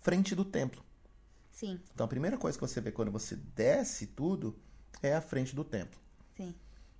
frente 0.00 0.34
do 0.34 0.44
templo. 0.44 0.82
Sim. 1.50 1.80
Então 1.94 2.04
a 2.04 2.08
primeira 2.08 2.38
coisa 2.38 2.56
que 2.56 2.66
você 2.66 2.80
vê 2.80 2.92
quando 2.92 3.10
você 3.10 3.36
desce 3.36 4.06
tudo 4.06 4.56
é 5.02 5.14
a 5.14 5.20
frente 5.20 5.54
do 5.54 5.64
templo. 5.64 5.98
Sim. 6.36 6.54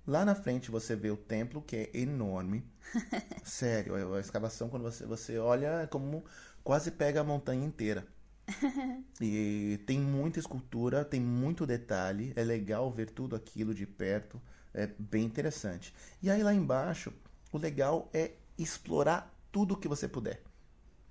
Lá 0.05 0.25
na 0.25 0.35
frente 0.35 0.71
você 0.71 0.95
vê 0.95 1.09
o 1.11 1.17
templo, 1.17 1.61
que 1.61 1.75
é 1.75 1.89
enorme. 1.93 2.65
Sério, 3.43 4.13
a 4.13 4.17
a 4.17 4.19
escavação, 4.19 4.69
quando 4.69 4.83
você, 4.83 5.05
você 5.05 5.37
olha, 5.37 5.81
é 5.83 5.87
como 5.87 6.25
quase 6.63 6.91
pega 6.91 7.21
a 7.21 7.23
montanha 7.23 7.65
inteira. 7.65 8.05
E 9.21 9.79
tem 9.85 9.99
muita 9.99 10.39
escultura, 10.39 11.05
tem 11.05 11.19
muito 11.19 11.65
detalhe, 11.65 12.33
é 12.35 12.43
legal 12.43 12.91
ver 12.91 13.11
tudo 13.11 13.35
aquilo 13.35 13.73
de 13.73 13.85
perto, 13.85 14.41
é 14.73 14.87
bem 14.97 15.23
interessante. 15.23 15.93
E 16.21 16.29
aí 16.29 16.43
lá 16.43 16.53
embaixo, 16.53 17.13
o 17.51 17.57
legal 17.57 18.09
é 18.13 18.31
explorar 18.57 19.33
tudo 19.51 19.77
que 19.77 19.87
você 19.87 20.07
puder, 20.07 20.41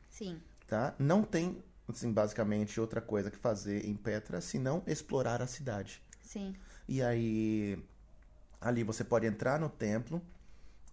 Sim. 0.09 0.41
tá? 0.67 0.95
Não 0.99 1.23
tem, 1.23 1.63
assim, 1.89 2.13
basicamente 2.13 2.81
outra 2.81 3.01
coisa 3.01 3.31
que 3.31 3.37
fazer 3.37 3.85
em 3.87 3.95
Petra 3.95 4.41
senão 4.41 4.83
explorar 4.87 5.43
a 5.43 5.47
cidade. 5.47 6.03
Sim. 6.23 6.55
E 6.89 7.03
aí, 7.03 7.83
ali 8.61 8.83
você 8.83 9.05
pode 9.05 9.27
entrar 9.27 9.61
no 9.61 9.69
templo, 9.69 10.23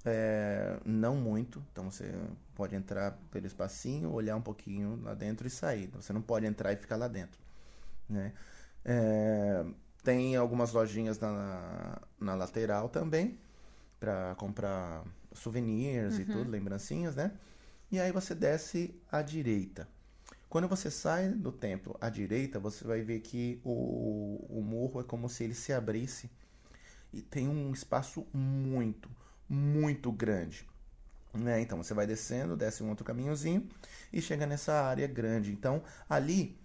é, 0.05 0.79
não 0.85 1.15
muito, 1.15 1.63
então 1.71 1.89
você 1.89 2.13
pode 2.55 2.75
entrar 2.75 3.11
pelo 3.31 3.45
espacinho, 3.45 4.11
olhar 4.11 4.35
um 4.35 4.41
pouquinho 4.41 4.99
lá 5.03 5.13
dentro 5.13 5.47
e 5.47 5.49
sair. 5.49 5.87
Você 5.93 6.11
não 6.11 6.21
pode 6.21 6.45
entrar 6.45 6.73
e 6.73 6.75
ficar 6.75 6.95
lá 6.95 7.07
dentro, 7.07 7.39
né? 8.09 8.33
É, 8.83 9.65
tem 10.03 10.35
algumas 10.35 10.71
lojinhas 10.71 11.19
na, 11.19 12.01
na 12.19 12.35
lateral 12.35 12.89
também, 12.89 13.37
para 13.99 14.35
comprar 14.35 15.03
souvenirs 15.33 16.19
e 16.19 16.25
tudo, 16.25 16.49
lembrancinhas, 16.49 17.15
né? 17.15 17.31
E 17.91 17.99
aí 17.99 18.11
você 18.11 18.35
desce 18.35 18.93
à 19.11 19.21
direita. 19.21 19.87
Quando 20.49 20.67
você 20.67 20.89
sai 20.89 21.29
do 21.29 21.51
templo 21.51 21.97
à 21.99 22.09
direita, 22.09 22.59
você 22.59 22.85
vai 22.85 23.01
ver 23.01 23.19
que 23.19 23.59
o, 23.63 24.45
o 24.49 24.61
morro 24.61 25.01
é 25.01 25.03
como 25.03 25.27
se 25.29 25.43
ele 25.43 25.53
se 25.53 25.73
abrisse 25.73 26.29
e 27.11 27.21
tem 27.21 27.47
um 27.47 27.71
espaço 27.71 28.25
muito, 28.33 29.09
muito 29.49 30.11
grande. 30.11 30.65
Né? 31.33 31.61
Então 31.61 31.77
você 31.77 31.93
vai 31.93 32.07
descendo, 32.07 32.55
desce 32.55 32.83
um 32.83 32.89
outro 32.89 33.05
caminhozinho 33.05 33.67
e 34.11 34.21
chega 34.21 34.45
nessa 34.45 34.73
área 34.73 35.07
grande. 35.07 35.51
Então 35.51 35.83
ali 36.09 36.57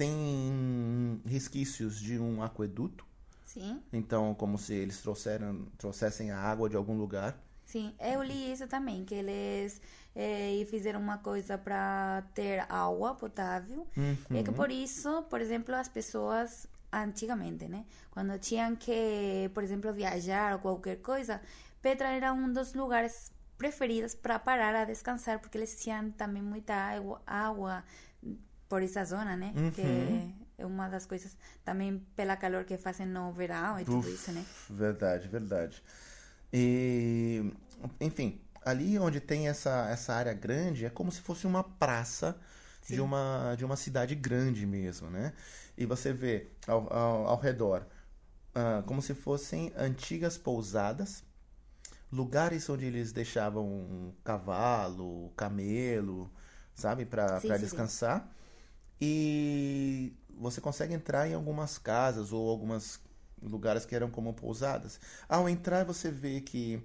tem 0.00 1.20
resquícios 1.26 2.00
de 2.00 2.18
um 2.18 2.42
aqueduto. 2.42 3.04
Sim. 3.44 3.82
Então, 3.92 4.34
como 4.34 4.56
se 4.56 4.72
eles 4.72 5.02
trouxeram, 5.02 5.66
trouxessem 5.76 6.30
a 6.30 6.38
água 6.38 6.70
de 6.70 6.76
algum 6.76 6.96
lugar. 6.96 7.38
Sim, 7.66 7.92
eu 8.00 8.22
li 8.22 8.50
isso 8.50 8.66
também, 8.66 9.04
que 9.04 9.14
eles 9.14 9.82
eh, 10.16 10.64
fizeram 10.70 10.98
uma 11.00 11.18
coisa 11.18 11.58
para 11.58 12.24
ter 12.34 12.64
água 12.70 13.14
potável. 13.14 13.86
E 14.30 14.38
é 14.38 14.42
que 14.42 14.50
por 14.50 14.70
isso, 14.70 15.22
por 15.24 15.38
exemplo, 15.38 15.74
as 15.74 15.88
pessoas 15.88 16.66
antigamente, 16.90 17.68
né, 17.68 17.84
quando 18.10 18.38
tinham 18.38 18.74
que, 18.74 19.50
por 19.52 19.62
exemplo, 19.62 19.92
viajar 19.92 20.54
ou 20.54 20.60
qualquer 20.60 20.96
coisa, 20.96 21.42
Petra 21.82 22.08
era 22.08 22.32
um 22.32 22.50
dos 22.50 22.72
lugares 22.72 23.30
preferidos 23.58 24.14
para 24.14 24.38
parar 24.38 24.74
a 24.74 24.86
descansar, 24.86 25.38
porque 25.38 25.58
eles 25.58 25.78
tinham 25.80 26.10
também 26.12 26.42
muita 26.42 26.74
água, 26.74 27.20
água 27.26 27.84
por 28.70 28.82
essa 28.82 29.04
zona, 29.04 29.36
né, 29.36 29.52
que 29.74 29.82
é 30.56 30.64
uma 30.64 30.88
das 30.88 31.04
coisas 31.04 31.36
também 31.64 31.98
pela 32.14 32.36
calor 32.36 32.64
que 32.64 32.78
fazem 32.78 33.06
no 33.06 33.32
verão 33.32 33.80
e 33.80 33.84
tudo 33.84 33.98
Uf, 33.98 34.14
isso, 34.14 34.30
né. 34.32 34.44
Verdade, 34.70 35.28
verdade. 35.28 35.82
E, 36.52 37.52
enfim, 38.00 38.40
ali 38.64 38.98
onde 38.98 39.20
tem 39.20 39.48
essa, 39.48 39.88
essa 39.90 40.14
área 40.14 40.32
grande 40.32 40.86
é 40.86 40.90
como 40.90 41.10
se 41.10 41.20
fosse 41.20 41.46
uma 41.46 41.64
praça 41.64 42.38
de 42.88 43.00
uma, 43.00 43.54
de 43.56 43.64
uma 43.64 43.76
cidade 43.76 44.14
grande 44.14 44.66
mesmo, 44.66 45.10
né? 45.10 45.32
E 45.76 45.84
você 45.86 46.12
vê 46.12 46.48
ao, 46.66 46.92
ao, 46.92 47.26
ao 47.28 47.40
redor 47.40 47.86
ah, 48.54 48.82
como 48.86 49.02
se 49.02 49.14
fossem 49.14 49.72
antigas 49.76 50.36
pousadas, 50.38 51.24
lugares 52.12 52.68
onde 52.68 52.84
eles 52.84 53.12
deixavam 53.12 53.64
um 53.66 54.12
cavalo, 54.24 55.30
camelo, 55.36 56.30
sabe, 56.74 57.04
para 57.04 57.40
para 57.40 57.58
sim, 57.58 57.64
descansar. 57.64 58.28
E 59.00 60.12
você 60.38 60.60
consegue 60.60 60.94
entrar 60.94 61.28
em 61.28 61.34
algumas 61.34 61.78
casas 61.78 62.32
ou 62.32 62.48
algumas 62.48 63.00
lugares 63.42 63.86
que 63.86 63.94
eram 63.94 64.10
como 64.10 64.34
pousadas. 64.34 65.00
Ao 65.28 65.48
entrar, 65.48 65.84
você 65.84 66.10
vê 66.10 66.40
que 66.40 66.82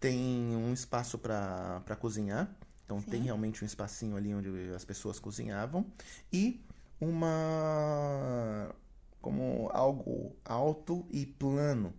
tem 0.00 0.54
um 0.56 0.72
espaço 0.72 1.18
para 1.18 1.96
cozinhar. 1.98 2.50
Então 2.84 3.00
tem 3.00 3.20
Sim. 3.20 3.26
realmente 3.26 3.62
um 3.64 3.66
espacinho 3.66 4.16
ali 4.16 4.34
onde 4.34 4.48
as 4.74 4.84
pessoas 4.84 5.18
cozinhavam 5.18 5.86
e 6.32 6.60
uma 7.00 8.74
como 9.20 9.70
algo 9.72 10.36
alto 10.44 11.06
e 11.10 11.24
plano. 11.24 11.94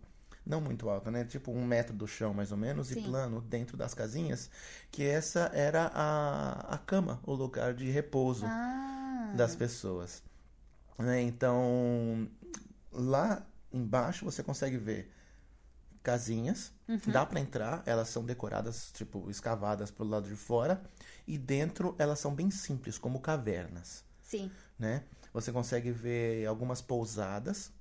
Não 0.46 0.62
muito 0.62 0.88
alto, 0.88 1.10
né? 1.10 1.26
Tipo 1.26 1.52
um 1.52 1.66
metro 1.66 1.96
do 1.96 2.06
chão, 2.08 2.32
mais 2.32 2.52
ou 2.52 2.58
menos, 2.58 2.92
e 2.92 2.94
Sim. 2.94 3.02
plano 3.02 3.42
dentro 3.42 3.76
das 3.76 3.96
casinhas, 3.96 4.48
que 4.92 5.04
essa 5.04 5.50
era 5.56 5.88
a, 5.92 6.76
a 6.76 6.78
cama, 6.78 7.20
o 7.26 7.34
lugar 7.34 7.74
de 7.74 7.90
repouso 7.90 8.46
Ah, 8.46 9.05
das 9.34 9.56
pessoas. 9.56 10.22
né? 10.98 11.22
Então, 11.22 12.30
lá 12.92 13.46
embaixo 13.72 14.26
você 14.26 14.44
consegue 14.44 14.78
ver 14.78 15.12
casinhas, 16.02 16.72
dá 17.08 17.26
para 17.26 17.40
entrar, 17.40 17.82
elas 17.86 18.10
são 18.10 18.24
decoradas, 18.24 18.92
tipo, 18.94 19.28
escavadas 19.30 19.90
pro 19.90 20.06
lado 20.06 20.30
de 20.30 20.36
fora, 20.36 20.82
e 21.28 21.36
dentro 21.36 21.96
elas 21.98 22.20
são 22.20 22.34
bem 22.34 22.52
simples, 22.52 22.98
como 23.00 23.20
cavernas, 23.20 24.06
sim. 24.22 24.52
né? 24.78 25.04
Você 25.34 25.52
consegue 25.52 25.92
ver 25.92 26.46
algumas 26.46 26.80
pousadas 26.80 27.72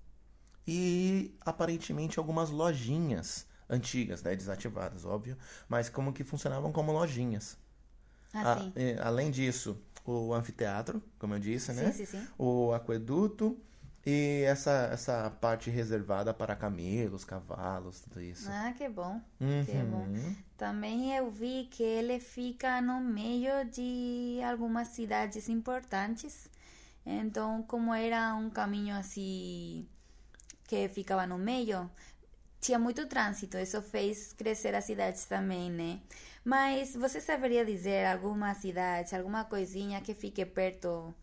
e 0.67 1.37
aparentemente 1.43 2.19
algumas 2.19 2.49
lojinhas 2.49 3.47
antigas, 3.69 4.23
né, 4.23 4.35
desativadas, 4.35 5.05
óbvio, 5.05 5.37
mas 5.69 5.89
como 5.89 6.13
que 6.13 6.25
funcionavam 6.25 6.73
como 6.73 6.93
lojinhas. 6.93 7.59
Ah, 8.35 8.55
A- 9.01 9.09
além 9.09 9.31
disso, 9.31 9.77
o 10.05 10.33
anfiteatro, 10.35 11.03
como 11.19 11.35
eu 11.35 11.39
disse, 11.39 11.73
Sim, 11.73 11.75
né? 11.75 11.93
sim, 11.93 12.07
sim. 12.07 12.29
O 12.39 12.73
aqueduto 12.73 13.57
e 14.05 14.43
essa, 14.47 14.89
essa 14.93 15.31
parte 15.41 15.71
reservada 15.71 16.35
para 16.35 16.55
camelos, 16.55 17.25
cavalos, 17.25 18.01
tudo 18.01 18.21
isso. 18.21 18.51
Ah, 18.51 18.73
que 18.77 18.89
bom. 18.89 19.21
Que 19.65 19.73
bom. 19.73 20.03
Uhum. 20.03 20.35
Também 20.59 21.17
eu 21.17 21.31
vi 21.31 21.69
que 21.71 21.83
ele 21.83 22.21
fica 22.21 22.81
no 22.83 23.01
meio 23.01 23.65
de 23.71 24.41
algumas 24.45 24.89
cidades 24.89 25.49
importantes. 25.49 26.49
Então, 27.07 27.63
como 27.63 27.93
era 27.95 28.35
um 28.35 28.51
caminho 28.51 28.95
assim 28.97 29.87
que 30.69 30.89
ficava 30.89 31.27
no 31.27 31.39
meio, 31.39 31.91
tinha 32.61 32.79
muito 32.79 33.07
trânsito. 33.07 33.59
Isso 33.59 33.81
fez 33.83 34.33
crescer 34.33 34.75
as 34.75 34.85
cidades 34.85 35.25
também, 35.27 35.71
né? 35.71 36.01
Mas 36.45 36.95
você 36.95 37.21
saberia 37.21 37.65
dizer 37.65 38.07
alguma 38.07 38.55
cidade, 38.55 39.17
alguma 39.17 39.45
coisinha 39.45 40.01
que 40.03 40.15
fique 40.15 40.45
perto? 40.45 41.15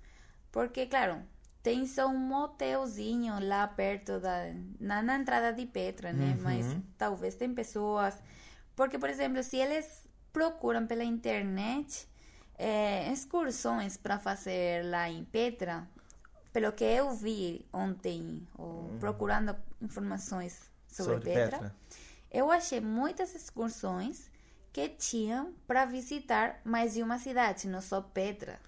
Porque, 0.51 0.88
claro, 0.88 1.21
tem 1.62 1.86
só 1.86 2.07
um 2.07 2.17
motelzinho 2.17 3.36
lá 3.47 3.67
perto 3.67 4.19
da 4.19 4.51
na, 4.79 5.03
na 5.03 5.17
entrada 5.17 5.53
de 5.53 5.65
Petra, 5.67 6.12
né? 6.12 6.36
Mas 6.41 6.75
talvez 6.97 7.36
tem 7.36 7.53
pessoas 7.53 8.15
porque, 8.75 8.97
por 8.97 9.10
exemplo, 9.10 9.43
se 9.43 9.57
eles 9.57 10.07
procuram 10.34 10.88
pela 10.88 11.03
internet 11.03 12.07
eh, 12.57 13.12
excursões 13.12 13.97
para 13.97 14.17
fazer 14.19 14.84
lá 14.86 15.10
em 15.10 15.23
Petra, 15.25 15.88
pelo 16.51 16.71
que 16.73 16.84
eu 16.84 17.12
vi 17.12 17.67
ontem, 17.71 18.47
ou 18.57 18.95
procurando 18.99 19.55
informações 19.81 20.71
sobre, 20.88 21.19
Sobre 21.19 21.31
Petra, 21.34 21.60
Petra. 21.60 21.75
eu 22.31 22.49
achei 22.51 22.81
muitas 22.81 23.36
excursões 23.36 24.30
que 24.71 24.89
tinham 24.89 25.53
para 25.67 25.86
visitar 25.86 26.62
mais 26.63 26.93
de 26.93 27.03
uma 27.03 27.17
cidade, 27.19 27.67
não 27.67 27.81
só 27.81 28.01
Petra. 28.01 28.60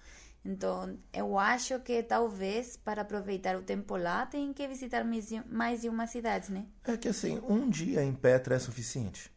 Então, 0.44 0.98
eu 1.12 1.38
acho 1.38 1.80
que 1.80 2.02
talvez 2.02 2.76
para 2.76 3.02
aproveitar 3.02 3.56
o 3.56 3.62
tempo 3.62 3.96
lá, 3.96 4.26
tem 4.26 4.52
que 4.52 4.68
visitar 4.68 5.02
mais 5.02 5.28
de, 5.28 5.42
mais 5.48 5.80
de 5.80 5.88
uma 5.88 6.06
cidade, 6.06 6.52
né? 6.52 6.66
É 6.84 6.96
que 6.96 7.08
assim, 7.08 7.40
um 7.48 7.68
dia 7.68 8.02
em 8.02 8.12
Petra 8.12 8.56
é 8.56 8.58
suficiente. 8.58 9.32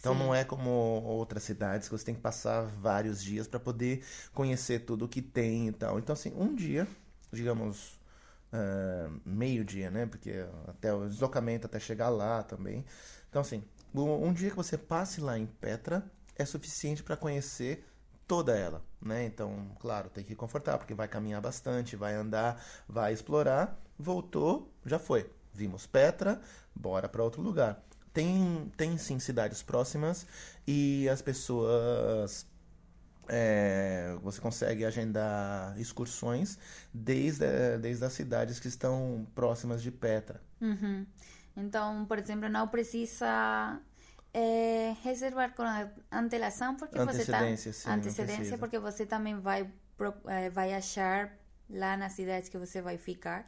Então 0.00 0.14
Sim. 0.14 0.18
não 0.18 0.34
é 0.34 0.44
como 0.44 0.70
outras 0.70 1.44
cidades 1.44 1.88
que 1.88 1.96
você 1.96 2.04
tem 2.04 2.14
que 2.14 2.20
passar 2.20 2.62
vários 2.62 3.22
dias 3.22 3.46
para 3.46 3.60
poder 3.60 4.04
conhecer 4.32 4.80
tudo 4.80 5.08
que 5.08 5.22
tem 5.22 5.68
e 5.68 5.72
tal. 5.72 5.98
Então 5.98 6.12
assim, 6.12 6.32
um 6.36 6.54
dia, 6.54 6.86
digamos 7.32 7.98
ah, 8.52 9.10
meio 9.24 9.64
dia, 9.64 9.90
né? 9.90 10.06
Porque 10.06 10.32
até 10.66 10.92
o 10.92 11.06
deslocamento 11.08 11.66
até 11.66 11.78
chegar 11.78 12.08
lá 12.08 12.42
também. 12.42 12.84
Então 13.28 13.42
assim, 13.42 13.62
um 13.94 14.32
dia 14.32 14.50
que 14.50 14.56
você 14.56 14.76
passe 14.76 15.20
lá 15.20 15.38
em 15.38 15.46
Petra 15.46 16.04
é 16.36 16.44
suficiente 16.44 17.02
para 17.02 17.16
conhecer 17.16 17.84
toda 18.26 18.56
ela, 18.56 18.84
né? 19.00 19.24
Então, 19.24 19.70
claro, 19.80 20.10
tem 20.10 20.22
que 20.22 20.34
ir 20.34 20.36
confortável, 20.36 20.78
porque 20.78 20.94
vai 20.94 21.08
caminhar 21.08 21.40
bastante, 21.40 21.96
vai 21.96 22.14
andar, 22.14 22.62
vai 22.86 23.12
explorar, 23.12 23.80
voltou, 23.98 24.70
já 24.84 24.98
foi. 24.98 25.30
Vimos 25.52 25.86
Petra, 25.86 26.40
bora 26.74 27.08
para 27.08 27.24
outro 27.24 27.42
lugar. 27.42 27.82
Tem, 28.12 28.70
tem 28.76 28.98
sim 28.98 29.18
cidades 29.18 29.62
próximas 29.62 30.26
e 30.66 31.08
as 31.08 31.22
pessoas 31.22 32.46
é, 33.28 34.16
você 34.22 34.40
consegue 34.40 34.84
agendar 34.84 35.78
excursões 35.78 36.58
desde, 36.92 37.78
desde 37.78 38.04
as 38.04 38.12
cidades 38.12 38.58
que 38.58 38.68
estão 38.68 39.26
próximas 39.34 39.82
de 39.82 39.90
Petra. 39.90 40.40
Uhum. 40.60 41.06
Então, 41.58 42.04
por 42.06 42.18
exemplo, 42.18 42.48
não 42.48 42.68
precisa 42.68 43.80
eh, 44.32 44.94
reservar 45.02 45.54
com 45.54 45.64
antelação 46.10 46.76
porque 46.76 46.98
você 46.98 47.24
tá 47.24 47.40
Antecedência, 47.40 47.72
sim, 47.72 47.90
antecedência 47.90 48.58
porque 48.58 48.78
você 48.78 49.04
também 49.04 49.38
vai 49.40 49.68
eh, 50.28 50.50
vai 50.50 50.72
achar 50.74 51.32
lá 51.68 51.96
na 51.96 52.08
cidade 52.08 52.50
que 52.50 52.58
você 52.58 52.80
vai 52.80 52.96
ficar 52.96 53.46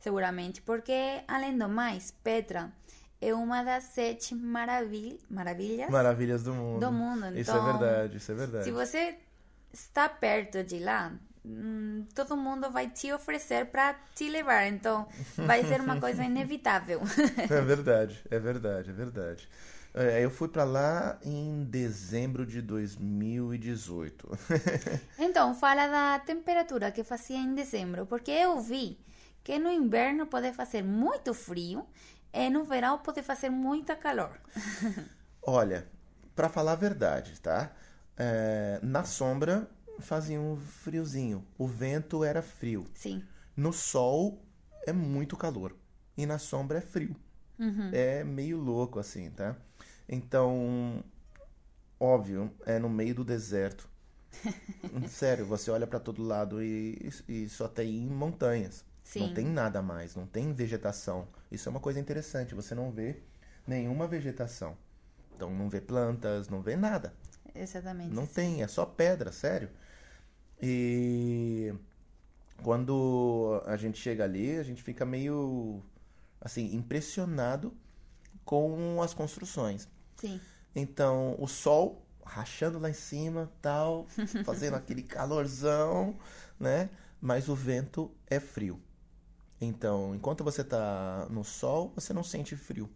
seguramente 0.00 0.62
porque 0.62 1.22
além 1.28 1.56
do 1.56 1.68
mais 1.68 2.10
Petra 2.10 2.72
é 3.20 3.32
uma 3.34 3.62
das 3.62 3.84
sete 3.84 4.34
maravil 4.34 5.18
maravilhas 5.30 5.88
Maravilhas 5.90 6.42
do 6.42 6.54
mundo. 6.54 6.80
do 6.80 6.92
mundo. 6.92 7.26
Então, 7.26 7.40
Isso 7.40 7.52
é 7.52 7.60
verdade, 7.72 8.16
isso 8.16 8.32
é 8.32 8.34
verdade. 8.34 8.64
se 8.64 8.70
você 8.72 9.18
está 9.72 10.08
perto 10.08 10.64
de 10.64 10.78
lá, 10.80 11.12
hum, 11.44 12.06
todo 12.14 12.36
mundo 12.36 12.70
vai 12.70 12.88
te 12.88 13.12
oferecer 13.12 13.66
para 13.66 13.94
te 14.14 14.28
levar. 14.28 14.66
Então, 14.66 15.06
vai 15.38 15.64
ser 15.64 15.80
uma 15.80 15.96
coisa 16.00 16.24
inevitável. 16.24 17.00
É 17.50 17.60
verdade, 17.60 18.22
é 18.30 18.38
verdade, 18.38 18.90
é 18.90 18.92
verdade. 18.92 19.48
É, 19.94 20.24
eu 20.24 20.30
fui 20.30 20.48
pra 20.48 20.64
lá 20.64 21.18
em 21.22 21.64
dezembro 21.64 22.46
de 22.46 22.62
2018. 22.62 24.28
Então, 25.18 25.54
fala 25.54 25.86
da 25.86 26.18
temperatura 26.18 26.90
que 26.90 27.04
fazia 27.04 27.36
em 27.36 27.54
dezembro, 27.54 28.06
porque 28.06 28.30
eu 28.30 28.58
vi 28.60 28.98
que 29.44 29.58
no 29.58 29.70
inverno 29.70 30.26
pode 30.26 30.52
fazer 30.52 30.82
muito 30.82 31.34
frio 31.34 31.86
e 32.32 32.48
no 32.50 32.64
verão 32.64 32.98
pode 32.98 33.22
fazer 33.22 33.50
muita 33.50 33.94
calor. 33.94 34.40
Olha, 35.42 35.86
pra 36.34 36.48
falar 36.48 36.72
a 36.72 36.76
verdade, 36.76 37.40
tá? 37.40 37.70
É, 38.16 38.78
na 38.82 39.04
sombra 39.04 39.68
fazia 40.00 40.40
um 40.40 40.56
friozinho. 40.56 41.44
O 41.58 41.66
vento 41.66 42.24
era 42.24 42.42
frio. 42.42 42.86
Sim, 42.94 43.22
No 43.56 43.72
sol 43.72 44.42
é 44.86 44.92
muito 44.92 45.36
calor. 45.36 45.76
E 46.16 46.26
na 46.26 46.38
sombra 46.38 46.78
é 46.78 46.80
frio. 46.80 47.16
É 47.92 48.24
meio 48.24 48.58
louco 48.58 48.98
assim, 48.98 49.30
tá? 49.30 49.56
Então, 50.08 51.02
óbvio, 51.98 52.50
é 52.66 52.78
no 52.78 52.88
meio 52.88 53.14
do 53.14 53.24
deserto. 53.24 53.88
Sério, 55.08 55.46
você 55.46 55.70
olha 55.70 55.86
pra 55.86 56.00
todo 56.00 56.22
lado 56.22 56.62
e, 56.62 57.10
e 57.28 57.48
só 57.48 57.68
tem 57.68 58.06
montanhas. 58.06 58.84
Não 59.16 59.28
Sim. 59.28 59.34
tem 59.34 59.46
nada 59.46 59.82
mais, 59.82 60.14
não 60.16 60.26
tem 60.26 60.52
vegetação. 60.52 61.28
Isso 61.50 61.68
é 61.68 61.70
uma 61.70 61.80
coisa 61.80 62.00
interessante, 62.00 62.54
você 62.54 62.74
não 62.74 62.90
vê 62.90 63.20
nenhuma 63.66 64.06
vegetação. 64.06 64.76
Então 65.36 65.50
não 65.50 65.68
vê 65.68 65.80
plantas, 65.80 66.48
não 66.48 66.62
vê 66.62 66.76
nada. 66.76 67.14
Exatamente. 67.54 68.14
Não 68.14 68.26
tem, 68.26 68.62
é 68.62 68.68
só 68.68 68.84
pedra, 68.86 69.32
sério. 69.32 69.70
E 70.60 71.74
quando 72.62 73.62
a 73.66 73.76
gente 73.76 73.98
chega 73.98 74.24
ali, 74.24 74.58
a 74.58 74.62
gente 74.62 74.82
fica 74.82 75.04
meio 75.04 75.82
assim, 76.40 76.74
impressionado 76.74 77.74
com 78.44 79.02
as 79.02 79.14
construções. 79.14 79.88
Sim, 80.14 80.40
Então, 80.74 81.36
o 81.38 81.46
sol 81.48 82.06
rachando 82.24 82.78
lá 82.78 82.90
em 82.90 82.94
cima, 82.94 83.52
tal, 83.60 84.06
fazendo 84.44 84.74
aquele 84.76 85.02
calorzão, 85.02 86.18
né? 86.58 86.90
Mas 87.20 87.48
o 87.48 87.54
vento 87.54 88.10
é 88.28 88.40
frio. 88.40 88.80
Então, 89.60 90.14
enquanto 90.14 90.44
você 90.44 90.64
tá 90.64 91.26
no 91.30 91.44
sol, 91.44 91.92
você 91.94 92.12
não 92.12 92.24
sente 92.24 92.56
frio. 92.56 92.90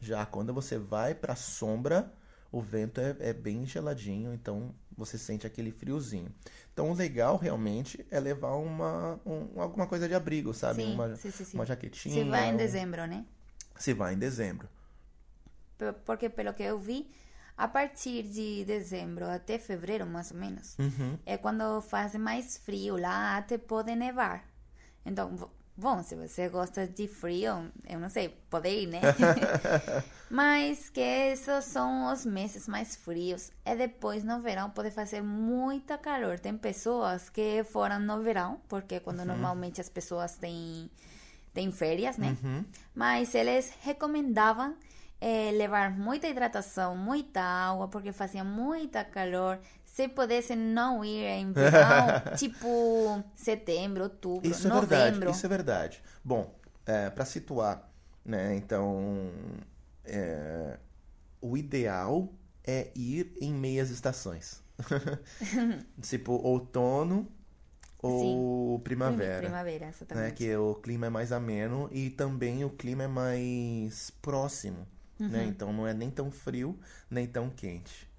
Já 0.00 0.26
quando 0.26 0.52
você 0.54 0.78
vai 0.78 1.14
pra 1.14 1.36
sombra, 1.36 2.12
o 2.56 2.60
vento 2.60 3.00
é, 3.00 3.16
é 3.20 3.32
bem 3.32 3.66
geladinho, 3.66 4.32
então 4.32 4.74
você 4.96 5.18
sente 5.18 5.46
aquele 5.46 5.72
friozinho. 5.72 6.32
Então, 6.72 6.90
o 6.90 6.94
legal 6.94 7.36
realmente 7.36 8.06
é 8.10 8.20
levar 8.20 8.54
uma, 8.54 9.18
um- 9.26 9.60
alguma 9.60 9.86
coisa 9.86 10.06
de 10.08 10.14
abrigo, 10.14 10.54
sabe? 10.54 10.82
sim, 10.82 10.94
uma, 10.94 11.16
sim, 11.16 11.30
sim, 11.30 11.44
uma 11.56 11.66
jaquetinha. 11.66 12.14
Se 12.14 12.30
vai 12.30 12.48
em 12.50 12.56
dezembro, 12.56 13.06
né? 13.06 13.24
Se 13.76 13.92
vai 13.92 14.14
em 14.14 14.18
dezembro. 14.18 14.68
Porque 16.04 16.28
pelo 16.30 16.54
que 16.54 16.62
eu 16.62 16.78
vi, 16.78 17.10
a 17.56 17.66
partir 17.68 18.22
de 18.22 18.64
dezembro 18.64 19.26
até 19.26 19.58
fevereiro, 19.58 20.06
mais 20.06 20.30
ou 20.30 20.36
menos, 20.38 20.76
Uhum. 20.78 21.18
é 21.26 21.36
quando 21.36 21.80
faz 21.82 22.14
mais 22.14 22.56
frio 22.56 22.96
lá, 22.96 23.36
até 23.36 23.58
pode 23.58 23.94
nevar. 23.94 24.48
Então, 25.04 25.50
bom, 25.76 26.02
se 26.02 26.14
você 26.14 26.48
gosta 26.48 26.86
de 26.86 27.08
frio, 27.08 27.70
eu 27.86 27.98
não 27.98 28.08
sei, 28.08 28.28
pode 28.48 28.68
ir, 28.68 28.86
né? 28.86 29.00
Mas 30.30 30.88
que 30.88 31.00
esses 31.00 31.64
são 31.64 32.12
os 32.12 32.24
meses 32.24 32.66
mais 32.66 32.96
frios. 32.96 33.52
E 33.64 33.74
depois 33.76 34.24
no 34.24 34.40
verão 34.40 34.70
pode 34.70 34.90
fazer 34.90 35.22
muita 35.22 35.98
calor. 35.98 36.38
Tem 36.38 36.56
pessoas 36.56 37.28
que 37.28 37.64
foram 37.64 37.98
no 38.00 38.22
verão, 38.22 38.60
porque 38.68 39.00
quando 39.00 39.24
normalmente 39.24 39.80
as 39.80 39.88
pessoas 39.88 40.36
têm, 40.36 40.90
têm 41.52 41.70
férias, 41.70 42.16
né? 42.16 42.36
Mas 42.94 43.34
eles 43.34 43.72
recomendavam 43.82 44.76
eh, 45.20 45.52
levar 45.52 45.90
muita 45.90 46.28
hidratação, 46.28 46.96
muita 46.96 47.40
água, 47.40 47.88
porque 47.88 48.12
fazia 48.12 48.44
muita 48.44 49.04
calor. 49.04 49.58
Se 49.94 50.08
pudesse 50.08 50.56
não 50.56 51.04
ir 51.04 51.24
em 51.24 51.52
verão, 51.54 52.36
tipo 52.36 53.22
setembro, 53.36 54.02
outubro, 54.02 54.50
Isso 54.50 54.66
é 54.66 54.70
novembro. 54.70 55.12
verdade, 55.20 55.30
isso 55.36 55.46
é 55.46 55.48
verdade. 55.48 56.02
Bom, 56.24 56.52
é, 56.84 57.10
para 57.10 57.24
situar, 57.24 57.88
né, 58.24 58.56
então, 58.56 59.30
é, 60.04 60.78
o 61.40 61.56
ideal 61.56 62.28
é 62.66 62.90
ir 62.96 63.32
em 63.40 63.54
meias 63.54 63.90
estações. 63.90 64.60
tipo, 66.02 66.32
outono 66.32 67.28
ou 68.02 68.80
primavera. 68.80 69.42
Primavera, 69.42 69.86
Né, 69.86 69.92
exatamente. 69.94 70.34
que 70.34 70.56
o 70.56 70.74
clima 70.74 71.06
é 71.06 71.10
mais 71.10 71.30
ameno 71.30 71.88
e 71.92 72.10
também 72.10 72.64
o 72.64 72.70
clima 72.70 73.04
é 73.04 73.08
mais 73.08 74.10
próximo, 74.20 74.88
Uhum. 75.20 75.28
né? 75.28 75.44
Então 75.44 75.72
não 75.72 75.86
é 75.86 75.94
nem 75.94 76.10
tão 76.10 76.32
frio, 76.32 76.76
nem 77.08 77.28
tão 77.28 77.48
quente. 77.48 78.12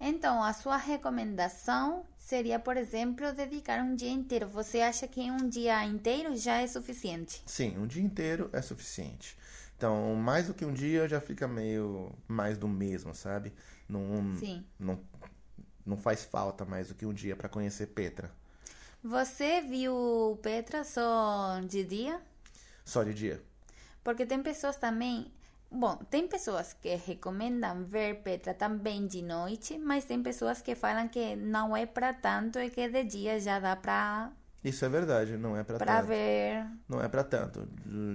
Então, 0.00 0.42
a 0.42 0.54
sua 0.54 0.78
recomendação 0.78 2.06
seria, 2.16 2.58
por 2.58 2.78
exemplo, 2.78 3.30
dedicar 3.34 3.80
um 3.82 3.94
dia 3.94 4.10
inteiro. 4.10 4.48
Você 4.48 4.80
acha 4.80 5.06
que 5.06 5.30
um 5.30 5.46
dia 5.46 5.84
inteiro 5.84 6.34
já 6.36 6.62
é 6.62 6.66
suficiente? 6.66 7.42
Sim, 7.44 7.76
um 7.76 7.86
dia 7.86 8.02
inteiro 8.02 8.48
é 8.52 8.62
suficiente. 8.62 9.36
Então, 9.76 10.14
mais 10.14 10.46
do 10.46 10.54
que 10.54 10.64
um 10.64 10.72
dia 10.72 11.06
já 11.06 11.20
fica 11.20 11.46
meio 11.46 12.12
mais 12.26 12.56
do 12.56 12.66
mesmo, 12.66 13.14
sabe? 13.14 13.52
Não, 13.88 14.34
Sim. 14.38 14.64
não, 14.78 14.98
não 15.84 15.96
faz 15.96 16.24
falta 16.24 16.64
mais 16.64 16.88
do 16.88 16.94
que 16.94 17.04
um 17.04 17.12
dia 17.12 17.36
para 17.36 17.48
conhecer 17.48 17.88
Petra. 17.88 18.30
Você 19.02 19.60
viu 19.62 20.38
Petra 20.42 20.84
só 20.84 21.60
de 21.66 21.84
dia? 21.84 22.20
Só 22.84 23.02
de 23.02 23.14
dia. 23.14 23.42
Porque 24.04 24.24
tem 24.24 24.42
pessoas 24.42 24.76
também. 24.76 25.30
Bom, 25.72 25.96
tem 26.10 26.26
pessoas 26.28 26.72
que 26.74 26.94
recomendam 26.96 27.84
ver 27.84 28.22
Petra 28.22 28.52
também 28.54 29.06
de 29.06 29.22
noite, 29.22 29.78
mas 29.78 30.04
tem 30.04 30.22
pessoas 30.22 30.60
que 30.60 30.74
falam 30.74 31.08
que 31.08 31.34
não 31.36 31.76
é 31.76 31.86
para 31.86 32.12
tanto 32.12 32.58
e 32.58 32.70
que 32.70 32.88
de 32.88 33.04
dia 33.04 33.40
já 33.40 33.58
dá 33.60 33.74
para 33.76 34.32
Isso 34.62 34.84
é 34.84 34.88
verdade, 34.88 35.36
não 35.36 35.56
é 35.56 35.64
para 35.64 35.78
para 35.78 36.00
tanto. 36.00 36.10
ver. 36.10 36.64
Não 36.88 37.02
é 37.02 37.08
para 37.08 37.24
tanto. 37.24 37.66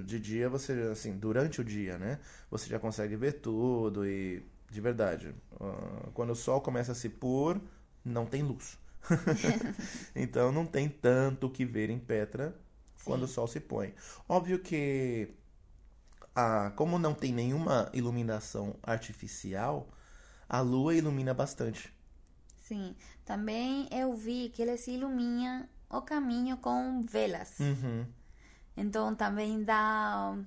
De- 0.06 0.20
dia 0.20 0.50
você, 0.50 0.74
assim, 0.92 1.18
durante 1.18 1.62
o 1.62 1.64
dia, 1.64 1.98
né? 1.98 2.20
Você 2.52 2.70
já 2.70 2.80
consegue 2.80 3.16
ver 3.16 3.34
tudo 3.42 4.06
e, 4.08 4.44
de 4.72 4.82
verdade, 4.82 5.36
ah, 5.60 6.10
quando 6.14 6.32
o 6.32 6.36
sol 6.36 6.62
começa 6.62 6.92
a 6.94 6.96
se 6.96 7.10
pôr, 7.10 7.62
não 8.06 8.26
tem 8.26 8.44
luz. 8.44 8.78
então 10.16 10.52
não 10.52 10.66
tem 10.66 10.90
tanto 10.90 11.48
o 11.48 11.52
que 11.52 11.66
ver 11.66 11.90
em 11.90 12.00
Petra 12.00 12.56
quando 13.04 13.24
o 13.24 13.28
sol 13.28 13.48
se 13.48 13.60
põe. 13.60 13.94
Óbvio 14.28 14.60
que, 14.60 15.30
ah, 16.36 16.72
como 16.76 17.00
não 17.00 17.14
tem 17.14 17.32
nenhuma 17.32 17.90
iluminação 17.94 18.76
artificial, 18.84 19.88
a 20.50 20.60
lua 20.60 20.94
ilumina 20.94 21.34
bastante. 21.34 21.94
Sim. 22.64 22.96
Também 23.24 23.88
eu 23.92 24.14
vi 24.16 24.50
que 24.50 24.62
eles 24.62 24.86
iluminam 24.88 25.68
o 25.90 26.02
caminho 26.02 26.58
com 26.58 27.04
velas. 27.04 27.60
Uhum. 27.60 28.06
Então 28.76 29.16
também 29.16 29.64
dá 29.64 30.38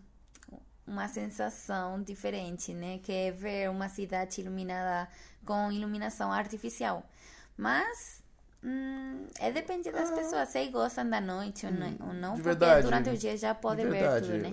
uma 0.87 1.09
sensação 1.09 2.03
diferente, 2.03 2.74
né? 2.74 2.98
Que 2.98 3.12
é 3.12 3.31
ver 3.33 3.70
uma 3.70 3.88
cidade 3.88 4.40
iluminada 4.40 5.09
com 5.44 5.72
iluminação 5.72 6.33
artificial. 6.33 7.09
Mas 7.57 8.22
hum, 8.62 9.27
é 9.38 9.51
depende 9.53 9.90
das 9.90 10.11
pessoas, 10.11 10.49
se 10.49 10.66
gostam 10.68 11.09
da 11.09 11.21
noite 11.21 11.66
ou 11.66 11.73
não, 11.73 11.97
ou 12.09 12.14
não 12.14 12.35
de 12.35 12.42
porque 12.42 12.44
verdade, 12.44 12.83
durante 12.83 13.11
o 13.11 13.16
dia 13.16 13.37
já 13.37 13.55
pode 13.55 13.83
de 13.83 13.88
ver 13.88 13.99
verdade, 13.99 14.27
tudo, 14.27 14.42
né? 14.42 14.53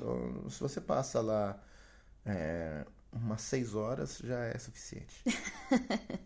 Se 0.49 0.59
você 0.59 0.81
passa 0.81 1.21
lá 1.21 1.59
é, 2.25 2.85
umas 3.11 3.41
seis 3.41 3.75
horas, 3.75 4.19
já 4.23 4.39
é 4.45 4.57
suficiente. 4.57 5.23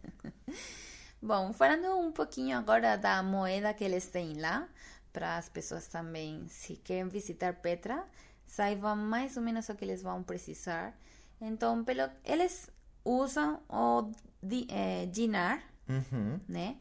Bom, 1.21 1.51
falando 1.51 1.97
um 1.97 2.11
pouquinho 2.11 2.57
agora 2.57 2.97
da 2.97 3.21
moeda 3.21 3.73
que 3.73 3.83
eles 3.83 4.07
têm 4.07 4.39
lá, 4.39 4.67
para 5.11 5.37
as 5.37 5.49
pessoas 5.49 5.87
também, 5.87 6.47
se 6.47 6.75
querem 6.77 7.07
visitar 7.09 7.53
Petra, 7.55 8.05
saibam 8.45 8.95
mais 8.95 9.35
ou 9.35 9.43
menos 9.43 9.67
o 9.69 9.75
que 9.75 9.83
eles 9.83 10.01
vão 10.01 10.23
precisar. 10.23 10.97
Então, 11.41 11.83
pelo, 11.83 12.09
eles 12.23 12.69
usam 13.03 13.61
o 13.69 14.11
di, 14.41 14.65
eh, 14.69 15.07
dinar, 15.07 15.61
Uhum. 15.89 16.39
né? 16.47 16.77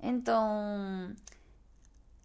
Então, 0.00 1.14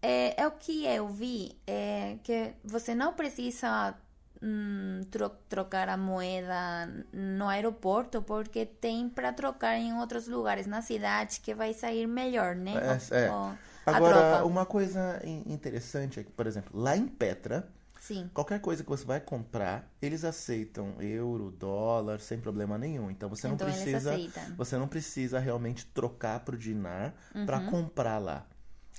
é, 0.01 0.41
é 0.41 0.47
o 0.47 0.51
que 0.51 0.85
eu 0.85 1.07
vi, 1.09 1.57
é 1.67 2.17
que 2.23 2.53
você 2.63 2.95
não 2.95 3.13
precisa 3.13 3.95
hum, 4.41 5.01
tro- 5.11 5.29
trocar 5.49 5.87
a 5.89 5.97
moeda 5.97 6.87
no 7.13 7.47
aeroporto, 7.47 8.21
porque 8.21 8.65
tem 8.65 9.07
para 9.09 9.31
trocar 9.33 9.77
em 9.77 9.93
outros 9.93 10.27
lugares 10.27 10.65
na 10.67 10.81
cidade 10.81 11.39
que 11.41 11.53
vai 11.53 11.73
sair 11.73 12.07
melhor, 12.07 12.55
né? 12.55 12.81
É, 12.81 12.81
O- 12.85 12.99
é. 13.15 13.37
o- 13.53 13.57
Agora, 13.85 14.45
uma 14.45 14.65
coisa 14.65 15.19
in- 15.25 15.43
interessante 15.53 16.19
é 16.19 16.23
que, 16.23 16.31
por 16.31 16.47
exemplo, 16.47 16.79
lá 16.79 16.95
em 16.95 17.07
Petra, 17.07 17.67
Sim. 18.01 18.31
Qualquer 18.33 18.59
coisa 18.59 18.83
que 18.83 18.89
você 18.89 19.05
vai 19.05 19.19
comprar, 19.19 19.87
eles 20.01 20.23
aceitam 20.25 20.99
euro, 20.99 21.51
dólar, 21.51 22.19
sem 22.19 22.39
problema 22.39 22.75
nenhum. 22.75 23.11
Então 23.11 23.29
você 23.29 23.47
Então 23.47 23.67
não 23.67 23.75
eles 23.75 23.83
precisa, 23.83 24.17
você 24.57 24.75
não 24.75 24.87
precisa 24.87 25.37
realmente 25.37 25.85
trocar 25.85 26.39
pro 26.39 26.57
dinar 26.57 27.13
para 27.45 27.61
comprar 27.69 28.17
lá. 28.17 28.47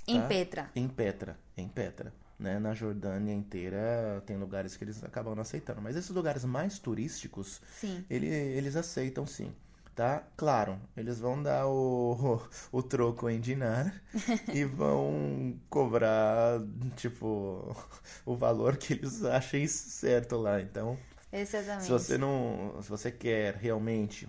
Em 0.06 0.20
tá? 0.20 0.28
Petra. 0.28 0.70
Em 0.76 0.88
Petra, 0.88 1.36
em 1.56 1.68
Petra. 1.68 2.14
Né? 2.38 2.60
Na 2.60 2.74
Jordânia 2.74 3.34
inteira 3.34 4.22
tem 4.24 4.36
lugares 4.36 4.76
que 4.76 4.84
eles 4.84 5.02
acabam 5.02 5.34
não 5.34 5.42
aceitando. 5.42 5.82
Mas 5.82 5.96
esses 5.96 6.10
lugares 6.10 6.44
mais 6.44 6.78
turísticos, 6.78 7.60
ele- 8.08 8.28
eles 8.28 8.76
aceitam 8.76 9.26
sim. 9.26 9.52
Tá? 9.94 10.26
Claro, 10.38 10.80
eles 10.96 11.20
vão 11.20 11.42
dar 11.42 11.66
o, 11.66 12.40
o, 12.72 12.82
troco 12.82 13.28
em 13.28 13.38
dinar 13.38 13.94
e 14.52 14.64
vão 14.64 15.54
cobrar, 15.68 16.60
tipo, 16.96 17.76
o 18.24 18.34
valor 18.34 18.78
que 18.78 18.94
eles 18.94 19.22
achem 19.22 19.66
certo 19.66 20.36
lá. 20.36 20.62
Então, 20.62 20.98
Exatamente. 21.30 21.84
se 21.84 21.90
você 21.90 22.16
não, 22.16 22.78
se 22.80 22.88
você 22.88 23.10
quer 23.10 23.56
realmente 23.56 24.26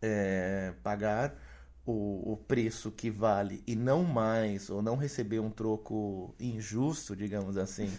é, 0.00 0.72
pagar 0.82 1.34
o, 1.84 2.32
o 2.32 2.36
preço 2.36 2.90
que 2.90 3.10
vale 3.10 3.62
e 3.66 3.74
não 3.74 4.02
mais, 4.02 4.70
ou 4.70 4.80
não 4.80 4.96
receber 4.96 5.40
um 5.40 5.50
troco 5.50 6.34
injusto, 6.38 7.16
digamos 7.16 7.56
assim, 7.56 7.90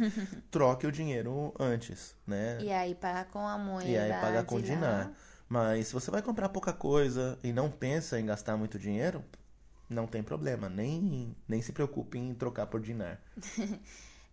troque 0.50 0.88
o 0.88 0.92
dinheiro 0.92 1.54
antes, 1.60 2.16
né? 2.26 2.58
E 2.62 2.72
aí 2.72 2.96
paga 2.96 3.26
com 3.26 3.48
a 3.48 3.58
moeda. 3.58 3.90
E 3.90 3.98
aí 3.98 4.12
paga 4.14 4.44
com 4.44 4.56
lá. 4.56 4.62
dinar. 4.62 5.14
Mas 5.52 5.88
se 5.88 5.94
você 5.94 6.10
vai 6.10 6.22
comprar 6.22 6.48
pouca 6.48 6.72
coisa 6.72 7.38
e 7.44 7.52
não 7.52 7.70
pensa 7.70 8.18
em 8.18 8.26
gastar 8.26 8.56
muito 8.56 8.80
dinheiro, 8.80 9.22
não 9.90 10.08
tem 10.08 10.24
problema, 10.24 10.70
nem, 10.70 11.36
nem 11.46 11.62
se 11.62 11.74
preocupe 11.74 12.18
em 12.18 12.34
trocar 12.34 12.68
por 12.68 12.80
dinar. 12.80 13.20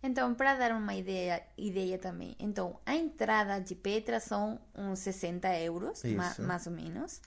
Então, 0.01 0.33
para 0.33 0.55
dar 0.55 0.71
uma 0.71 0.95
ideia, 0.95 1.43
ideia 1.57 1.97
também. 1.97 2.33
Então, 2.39 2.79
a 2.85 2.95
entrada 2.95 3.59
de 3.59 3.75
Petra 3.75 4.21
são 4.21 4.57
uns 4.73 4.99
60 4.99 5.53
euros, 5.59 6.05
ma- 6.05 6.37
mais 6.39 6.65
ou 6.67 6.71
menos. 6.71 7.19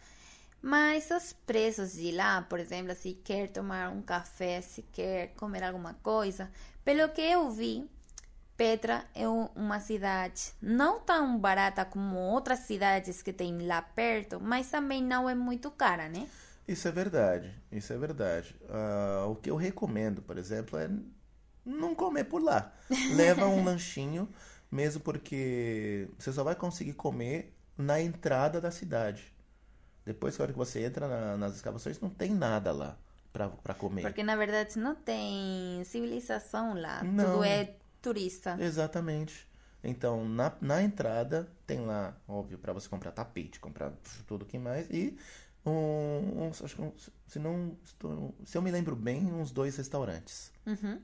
Mas 0.62 1.11
os 1.11 1.35
preços 1.35 1.92
de 1.92 2.12
lá, 2.12 2.40
por 2.42 2.59
exemplo, 2.61 2.94
se 2.94 3.14
quer 3.14 3.48
tomar 3.48 3.90
um 3.90 4.00
café, 4.00 4.62
se 4.62 4.81
quer 4.85 5.35
comer 5.35 5.64
alguma 5.64 5.94
coisa, 6.02 6.50
pelo 6.85 7.09
que 7.11 7.20
eu 7.20 7.50
vi, 7.50 7.90
Petra 8.62 9.05
é 9.12 9.29
um- 9.29 9.48
uma 9.57 9.81
cidade 9.81 10.53
não 10.62 11.01
tão 11.01 11.37
barata 11.37 11.85
como 11.85 12.16
outras 12.16 12.61
cidades 12.61 13.20
que 13.20 13.33
tem 13.33 13.66
lá 13.66 13.83
perto, 13.83 14.38
mas 14.40 14.70
também 14.70 15.03
não 15.03 15.29
é 15.29 15.35
muito 15.35 15.68
cara, 15.68 16.09
né? 16.09 16.29
Isso 16.68 16.87
é 16.87 16.92
verdade, 16.92 17.53
isso 17.72 17.92
é 17.92 17.98
verdade. 17.98 18.55
Ah, 18.70 19.27
o 19.29 19.35
que 19.35 19.51
eu 19.51 19.57
recomendo, 19.57 20.22
por 20.22 20.38
exemplo, 20.38 20.79
é 20.79 20.88
não 21.66 21.92
comer 21.92 22.22
por 22.22 22.40
lá. 22.40 22.72
Leva 23.16 23.46
um 23.46 23.64
lanchinho, 23.64 24.29
mesmo 24.70 25.01
porque 25.03 26.09
você 26.16 26.33
só 26.33 26.44
vai 26.44 26.55
conseguir 26.55 26.92
comer 26.92 27.53
na 27.77 28.01
entrada 28.01 28.61
da 28.61 28.70
cidade. 28.70 29.35
Depois, 30.07 30.38
na 30.38 30.44
hora 30.44 30.53
que 30.53 30.59
você 30.59 30.85
entra 30.85 31.09
na- 31.09 31.37
nas 31.37 31.57
escavações, 31.57 31.98
não 31.98 32.11
tem 32.11 32.31
nada 32.31 32.70
lá 32.70 32.96
pra, 33.33 33.48
pra 33.48 33.75
comer. 33.75 34.03
Porque 34.03 34.22
na 34.22 34.37
verdade 34.37 34.79
não 34.79 34.94
tem 34.94 35.83
civilização 35.85 36.75
lá, 36.81 37.03
Não. 37.03 37.25
tudo 37.25 37.44
é 37.44 37.75
turista. 38.02 38.60
Exatamente. 38.62 39.48
Então, 39.84 40.28
na, 40.28 40.52
na 40.60 40.82
entrada, 40.82 41.48
tem 41.66 41.80
lá, 41.80 42.16
óbvio, 42.28 42.58
para 42.58 42.72
você 42.72 42.88
comprar 42.88 43.10
tapete, 43.12 43.58
comprar 43.60 43.92
tudo 44.26 44.46
que 44.46 44.58
mais. 44.58 44.88
E, 44.90 45.16
um, 45.66 46.46
uns- 46.48 46.62
acho 46.62 46.76
que 46.76 46.82
um- 46.82 46.92
se, 47.26 47.38
não, 47.38 47.76
estou- 47.84 48.34
se 48.44 48.56
eu 48.56 48.62
me 48.62 48.70
lembro 48.70 48.94
bem, 48.96 49.26
uns 49.32 49.50
dois 49.50 49.76
restaurantes. 49.76 50.52
Uhum. 50.66 51.02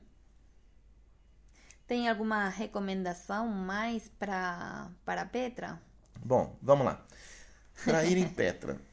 Tem 1.87 2.07
alguma 2.07 2.47
recomendação 2.47 3.47
mais 3.49 4.07
para 4.07 4.89
para 5.03 5.25
Petra? 5.25 5.81
Bom, 6.23 6.57
vamos 6.61 6.85
lá. 6.85 7.03
Para 7.85 8.05
ir 8.05 8.17
em 8.17 8.29
Petra. 8.29 8.79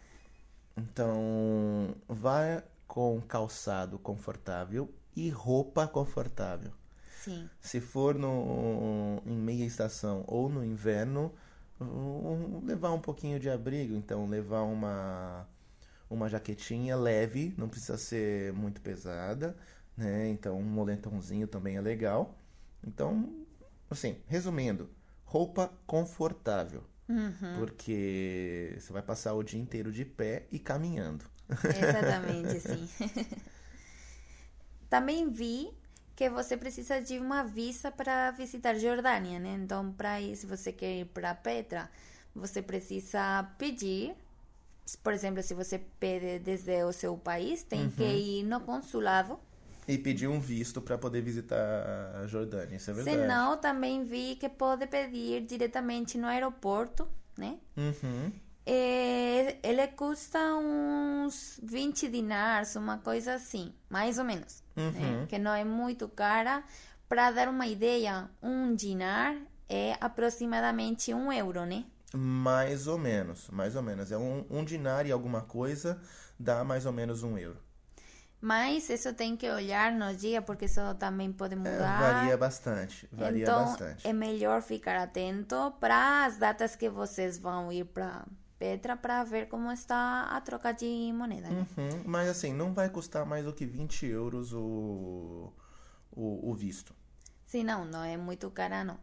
Então, 0.77 1.95
vá 2.09 2.63
com 2.87 3.21
calçado 3.23 3.99
confortável 3.99 4.95
e 5.17 5.31
roupa 5.31 5.87
confortável. 5.89 6.73
Sim. 7.23 7.49
Se 7.61 7.81
for 7.81 8.15
no, 8.15 9.23
em 9.27 9.37
meia 9.37 9.65
estação 9.65 10.25
ou 10.27 10.49
no 10.49 10.65
inverno, 10.65 11.33
levar 12.63 12.93
um 12.93 13.01
pouquinho 13.01 13.39
de 13.39 13.51
abrigo. 13.51 13.95
Então, 13.95 14.27
levar 14.27 14.63
uma, 14.63 15.47
uma 16.09 16.29
jaquetinha 16.29 16.97
leve, 16.97 17.55
não 17.57 17.69
precisa 17.69 17.99
ser 17.99 18.53
muito 18.53 18.81
pesada, 18.81 19.57
né? 19.97 20.29
Então, 20.29 20.59
um 20.59 20.63
moletomzinho 20.63 21.47
também 21.47 21.77
é 21.77 21.81
legal. 21.81 22.39
Então, 22.87 23.47
assim, 23.91 24.19
resumindo, 24.27 24.89
roupa 25.25 25.73
confortável. 25.87 26.85
Porque 27.59 28.77
você 28.79 28.93
vai 28.93 29.03
passar 29.03 29.35
o 29.35 29.43
dia 29.43 29.61
inteiro 29.61 29.93
de 29.93 30.05
pé 30.05 30.47
e 30.51 30.59
caminhando. 30.59 31.25
Exatamente, 31.49 32.61
sim. 32.61 32.89
Também 34.91 35.29
vi 35.31 35.76
que 36.17 36.31
você 36.31 36.57
precisa 36.57 37.01
de 37.01 37.19
uma 37.19 37.45
visa 37.45 37.93
para 37.93 38.31
visitar 38.31 38.75
Jordânia, 38.75 39.39
né? 39.39 39.59
Então, 39.63 39.93
para 39.93 40.19
ir, 40.19 40.35
se 40.35 40.47
você 40.47 40.73
quer 40.73 41.01
ir 41.01 41.05
para 41.05 41.35
Petra, 41.35 41.91
você 42.35 42.63
precisa 42.63 43.43
pedir. 43.59 44.15
Por 45.03 45.13
exemplo, 45.13 45.43
se 45.43 45.53
você 45.53 45.79
pede 46.01 46.39
desde 46.39 46.83
o 46.85 46.93
seu 46.93 47.17
país, 47.19 47.63
tem 47.63 47.91
que 47.91 48.03
ir 48.03 48.45
no 48.45 48.61
consulado. 48.61 49.39
E 49.87 49.99
pedir 49.99 50.27
um 50.27 50.41
visto 50.41 50.81
para 50.81 50.97
poder 50.97 51.21
visitar 51.21 51.57
a 52.17 52.27
Jordânia, 52.27 52.77
isso 52.77 52.91
é 52.91 52.95
verdade. 52.95 53.19
Senão, 53.19 53.57
também 53.59 54.03
vi 54.03 54.37
que 54.37 54.49
pode 54.49 54.87
pedir 54.87 55.43
diretamente 55.43 56.17
no 56.17 56.27
aeroporto, 56.27 57.07
né? 57.37 57.59
Uhum. 57.77 58.33
É, 58.69 59.59
ele 59.63 59.87
custa 59.89 60.39
uns 60.57 61.61
20 61.63 62.09
dinars, 62.09 62.75
uma 62.75 62.99
coisa 62.99 63.35
assim, 63.35 63.73
mais 63.89 64.19
ou 64.19 64.25
menos. 64.25 64.63
né? 64.77 65.27
Que 65.29 65.39
não 65.39 65.55
é 65.55 65.65
muito 65.65 66.09
cara. 66.09 66.65
Para 67.09 67.31
dar 67.31 67.49
uma 67.49 67.67
ideia, 67.69 68.29
um 68.43 68.75
dinar 68.75 69.37
é 69.69 69.97
aproximadamente 70.01 71.15
um 71.15 71.33
euro, 71.33 71.65
né? 71.65 71.85
Mais 72.13 72.89
ou 72.89 72.99
menos, 72.99 73.49
mais 73.51 73.77
ou 73.77 73.83
menos. 73.83 74.11
É 74.11 74.19
um, 74.19 74.45
um 74.51 74.65
dinar 74.65 75.07
e 75.07 75.13
alguma 75.13 75.43
coisa 75.43 76.01
dá 76.39 76.65
mais 76.65 76.85
ou 76.87 76.93
menos 76.93 77.23
um 77.23 77.39
euro. 77.39 77.59
Mas 78.41 78.91
isso 78.91 79.15
tem 79.15 79.37
que 79.37 79.49
olhar 79.49 79.93
no 79.93 80.15
dia, 80.15 80.43
porque 80.43 80.67
isso 80.67 80.81
também 80.97 81.33
pode 81.33 81.55
É, 81.55 81.57
mudar. 81.57 82.01
varia 82.01 82.37
bastante, 82.37 83.09
varia 83.13 83.43
então, 83.45 83.65
bastante. 83.65 84.07
é 84.07 84.13
melhor 84.13 84.61
ficar 84.63 84.97
atento 85.01 85.73
para 85.81 86.27
as 86.27 86.37
datas 86.37 86.77
que 86.77 86.89
vocês 86.89 87.39
vão 87.39 87.73
ir 87.73 87.85
para 87.87 88.25
Petra 88.59 88.97
para 88.97 89.23
ver 89.25 89.49
como 89.49 89.71
está 89.71 90.23
a 90.25 90.41
troca 90.41 90.73
de 90.73 91.13
moneda, 91.13 91.49
né? 91.49 91.67
Uhum, 91.77 92.03
Mas 92.07 92.29
assim, 92.29 92.53
não 92.55 92.73
vai 92.73 92.89
custar 92.89 93.27
mais 93.27 93.45
do 93.45 93.53
que 93.53 93.67
20 93.67 94.07
euros 94.07 94.53
o, 94.55 95.53
o, 96.11 96.51
o 96.51 96.55
visto. 96.55 96.95
Sim, 97.47 97.65
não, 97.65 97.85
não 97.85 98.03
é 98.03 98.17
muito 98.17 98.51
cara, 98.51 98.83
não. 98.83 98.99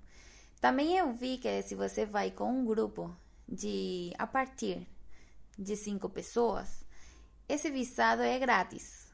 Também 0.60 0.98
eu 0.98 1.14
vi 1.14 1.38
que 1.38 1.62
se 1.62 1.76
você 1.76 2.06
vai 2.06 2.32
com 2.32 2.52
um 2.52 2.66
grupo 2.66 3.16
de 3.48 4.12
a 4.18 4.26
partir 4.26 4.88
de 5.58 5.76
cinco 5.76 6.10
pessoas, 6.10 6.84
esse 7.48 7.70
visado 7.70 8.22
é 8.22 8.40
grátis. 8.40 9.14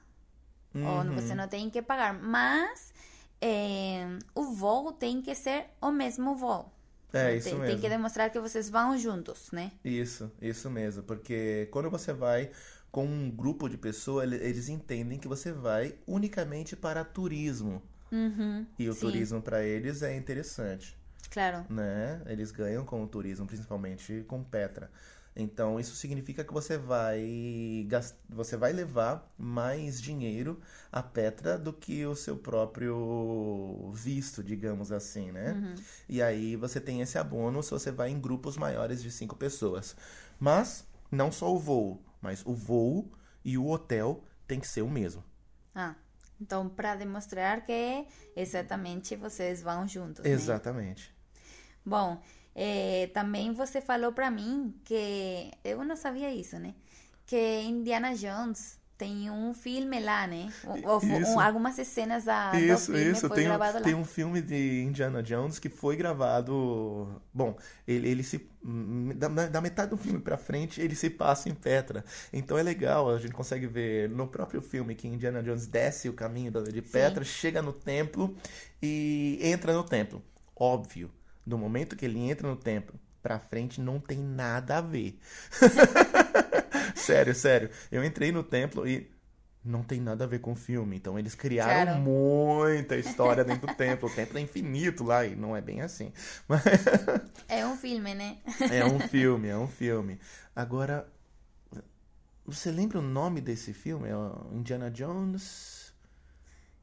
Ou 0.73 1.03
você 1.13 1.33
não 1.33 1.47
tem 1.47 1.69
que 1.69 1.81
pagar. 1.81 2.13
Mas 2.13 2.93
é, 3.41 4.05
o 4.35 4.43
voo 4.53 4.93
tem 4.93 5.21
que 5.21 5.33
ser 5.35 5.71
o 5.81 5.91
mesmo 5.91 6.35
voo. 6.35 6.71
É, 7.13 7.35
isso 7.35 7.49
tem, 7.49 7.59
mesmo. 7.59 7.65
Tem 7.73 7.79
que 7.81 7.89
demonstrar 7.89 8.29
que 8.29 8.39
vocês 8.39 8.69
vão 8.69 8.97
juntos, 8.97 9.51
né? 9.51 9.71
Isso, 9.83 10.31
isso 10.41 10.69
mesmo. 10.69 11.03
Porque 11.03 11.67
quando 11.71 11.89
você 11.89 12.13
vai 12.13 12.51
com 12.91 13.05
um 13.05 13.29
grupo 13.31 13.67
de 13.69 13.77
pessoas, 13.77 14.23
ele- 14.31 14.43
eles 14.43 14.69
entendem 14.69 15.19
que 15.19 15.27
você 15.27 15.51
vai 15.51 15.95
unicamente 16.07 16.75
para 16.75 17.03
turismo. 17.03 17.81
Uhum, 18.11 18.65
E 18.77 18.89
o 18.89 18.93
sim, 18.93 18.99
turismo 19.01 19.41
para 19.41 19.63
eles 19.63 20.01
é 20.01 20.15
interessante. 20.15 20.97
Claro. 21.31 21.63
né? 21.69 22.21
Eles 22.25 22.49
ganham 22.51 22.83
com 22.85 23.03
o 23.03 23.07
turismo, 23.07 23.45
principalmente 23.45 24.23
com 24.27 24.43
Petra. 24.43 24.89
Então, 25.35 25.79
isso 25.79 25.95
significa 25.95 26.43
que 26.43 26.51
você 26.51 26.77
vai 26.77 27.87
você 28.29 28.57
vai 28.57 28.73
levar 28.73 29.31
mais 29.37 30.01
dinheiro 30.01 30.59
a 30.91 31.01
Petra 31.01 31.57
do 31.57 31.71
que 31.71 32.05
o 32.05 32.15
seu 32.15 32.35
próprio 32.37 33.91
visto, 33.93 34.43
digamos 34.43 34.91
assim, 34.91 35.31
né? 35.31 35.53
E 36.09 36.21
aí 36.21 36.55
você 36.55 36.81
tem 36.81 37.01
esse 37.01 37.17
abono 37.17 37.63
se 37.63 37.71
você 37.71 37.91
vai 37.91 38.09
em 38.09 38.19
grupos 38.19 38.57
maiores 38.57 39.01
de 39.01 39.11
cinco 39.11 39.35
pessoas. 39.35 39.95
Mas 40.39 40.85
não 41.11 41.31
só 41.31 41.53
o 41.53 41.59
voo, 41.59 42.03
mas 42.21 42.43
o 42.45 42.53
voo 42.53 43.11
e 43.43 43.57
o 43.57 43.67
hotel 43.67 44.23
tem 44.47 44.59
que 44.59 44.67
ser 44.67 44.81
o 44.81 44.89
mesmo. 44.89 45.23
Ah, 45.73 45.95
então 46.41 46.67
para 46.67 46.95
demonstrar 46.95 47.65
que 47.65 48.05
exatamente 48.35 49.15
vocês 49.15 49.61
vão 49.61 49.87
juntos, 49.87 50.25
né? 50.25 50.31
Exatamente. 50.31 51.13
Bom, 51.85 52.21
eh, 52.65 53.07
também 53.13 53.53
você 53.53 53.79
falou 53.81 54.11
para 54.11 54.29
mim 54.31 54.73
que 54.83 55.51
eu 55.63 55.83
não 55.85 55.95
sabia 55.95 56.29
isso, 56.33 56.57
né? 56.59 56.73
Que 57.25 57.61
Indiana 57.61 58.13
Jones 58.15 58.77
tem 58.97 59.31
um 59.31 59.53
filme 59.53 59.97
lá, 60.01 60.27
né? 60.27 60.51
Um, 60.65 61.39
algumas 61.39 61.75
cenas 61.87 62.25
da, 62.25 62.51
Isso, 62.59 62.91
do 62.91 62.97
filme 62.97 63.11
isso. 63.13 63.27
foi 63.29 63.37
Tem, 63.37 63.45
um- 63.45 63.47
gravado 63.49 63.77
lá. 63.77 63.83
tem 63.85 63.95
um 63.95 64.03
filme 64.03 64.41
de 64.41 64.83
Indiana 64.83 65.23
Jones 65.23 65.57
que 65.57 65.69
foi 65.69 65.95
gravado. 65.95 67.21
Bom, 67.33 67.55
ele, 67.87 68.09
ele 68.09 68.23
se. 68.23 68.37
Da, 69.15 69.29
da 69.47 69.61
metade 69.61 69.91
do 69.91 69.97
filme 69.97 70.19
pra 70.19 70.37
frente, 70.37 70.81
ele 70.81 70.95
se 70.95 71.09
passa 71.09 71.47
em 71.47 71.53
Petra. 71.55 72.03
Então 72.33 72.57
é 72.57 72.63
legal, 72.63 73.09
a 73.09 73.17
gente 73.19 73.33
consegue 73.33 73.67
ver 73.67 74.09
no 74.09 74.27
próprio 74.27 74.61
filme 74.61 74.95
que 74.95 75.07
Indiana 75.07 75.41
Jones 75.41 75.65
desce 75.67 76.09
o 76.09 76.13
caminho 76.13 76.51
da- 76.51 76.61
de 76.63 76.81
Petra, 76.81 77.23
chega 77.23 77.61
no 77.61 77.71
templo 77.71 78.35
e 78.81 79.39
entra 79.41 79.73
no 79.73 79.83
templo. 79.83 80.21
Óbvio, 80.55 81.09
no 81.45 81.57
momento 81.57 81.95
que 81.95 82.05
ele 82.05 82.19
entra 82.19 82.47
no 82.47 82.55
templo, 82.55 82.99
pra 83.21 83.39
frente 83.39 83.81
não 83.81 83.99
tem 83.99 84.19
nada 84.19 84.77
a 84.77 84.81
ver. 84.81 85.19
sério, 86.95 87.35
sério. 87.35 87.69
Eu 87.91 88.03
entrei 88.03 88.31
no 88.31 88.43
templo 88.43 88.87
e 88.87 89.09
não 89.63 89.83
tem 89.83 89.99
nada 89.99 90.23
a 90.23 90.27
ver 90.27 90.39
com 90.39 90.53
o 90.53 90.55
filme. 90.55 90.95
Então 90.95 91.17
eles 91.19 91.35
criaram 91.35 91.99
muita 91.99 92.95
história 92.97 93.43
dentro 93.43 93.67
do 93.67 93.75
templo. 93.75 94.09
O 94.09 94.13
templo 94.13 94.37
é 94.37 94.41
infinito 94.41 95.03
lá 95.03 95.25
e 95.25 95.35
não 95.35 95.55
é 95.55 95.61
bem 95.61 95.81
assim. 95.81 96.11
Mas 96.47 96.63
É 97.47 97.65
um 97.65 97.75
filme, 97.75 98.15
né? 98.15 98.37
é 98.71 98.85
um 98.85 98.99
filme, 98.99 99.47
é 99.47 99.57
um 99.57 99.67
filme. 99.67 100.19
Agora, 100.55 101.07
você 102.45 102.71
lembra 102.71 102.99
o 102.99 103.03
nome 103.03 103.41
desse 103.41 103.73
filme? 103.73 104.09
É 104.09 104.55
Indiana 104.55 104.89
Jones 104.89 105.93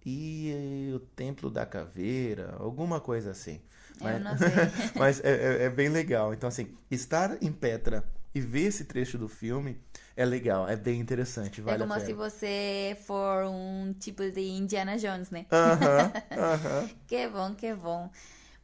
e 0.04 0.92
o 0.94 1.00
Templo 1.00 1.50
da 1.50 1.66
Caveira, 1.66 2.54
alguma 2.60 3.00
coisa 3.00 3.32
assim. 3.32 3.60
Eu 4.00 4.20
não 4.20 4.36
sei. 4.38 4.48
Mas 4.94 5.20
é, 5.24 5.30
é- 5.30 5.62
é 5.64 5.70
bem 5.70 5.88
legal. 5.88 6.32
Então, 6.34 6.48
assim, 6.48 6.76
estar 6.90 7.42
em 7.42 7.52
Petra 7.52 8.04
e 8.34 8.40
ver 8.40 8.66
esse 8.66 8.84
trecho 8.84 9.16
do 9.16 9.28
filme 9.28 9.80
é 10.14 10.24
legal, 10.24 10.68
é 10.68 10.76
bem 10.76 11.00
interessante, 11.00 11.60
é 11.60 11.64
vale 11.64 11.78
como 11.80 11.92
a 11.94 12.00
se 12.00 12.12
você 12.12 12.96
for 13.06 13.44
um 13.46 13.94
tipo 13.98 14.22
de 14.30 14.40
Indiana 14.40 14.96
Jones, 14.98 15.30
né? 15.30 15.46
Aham, 15.50 16.12
aham. 16.36 16.90
Que 17.06 17.28
bom, 17.28 17.54
que 17.54 17.74
bom. 17.74 18.10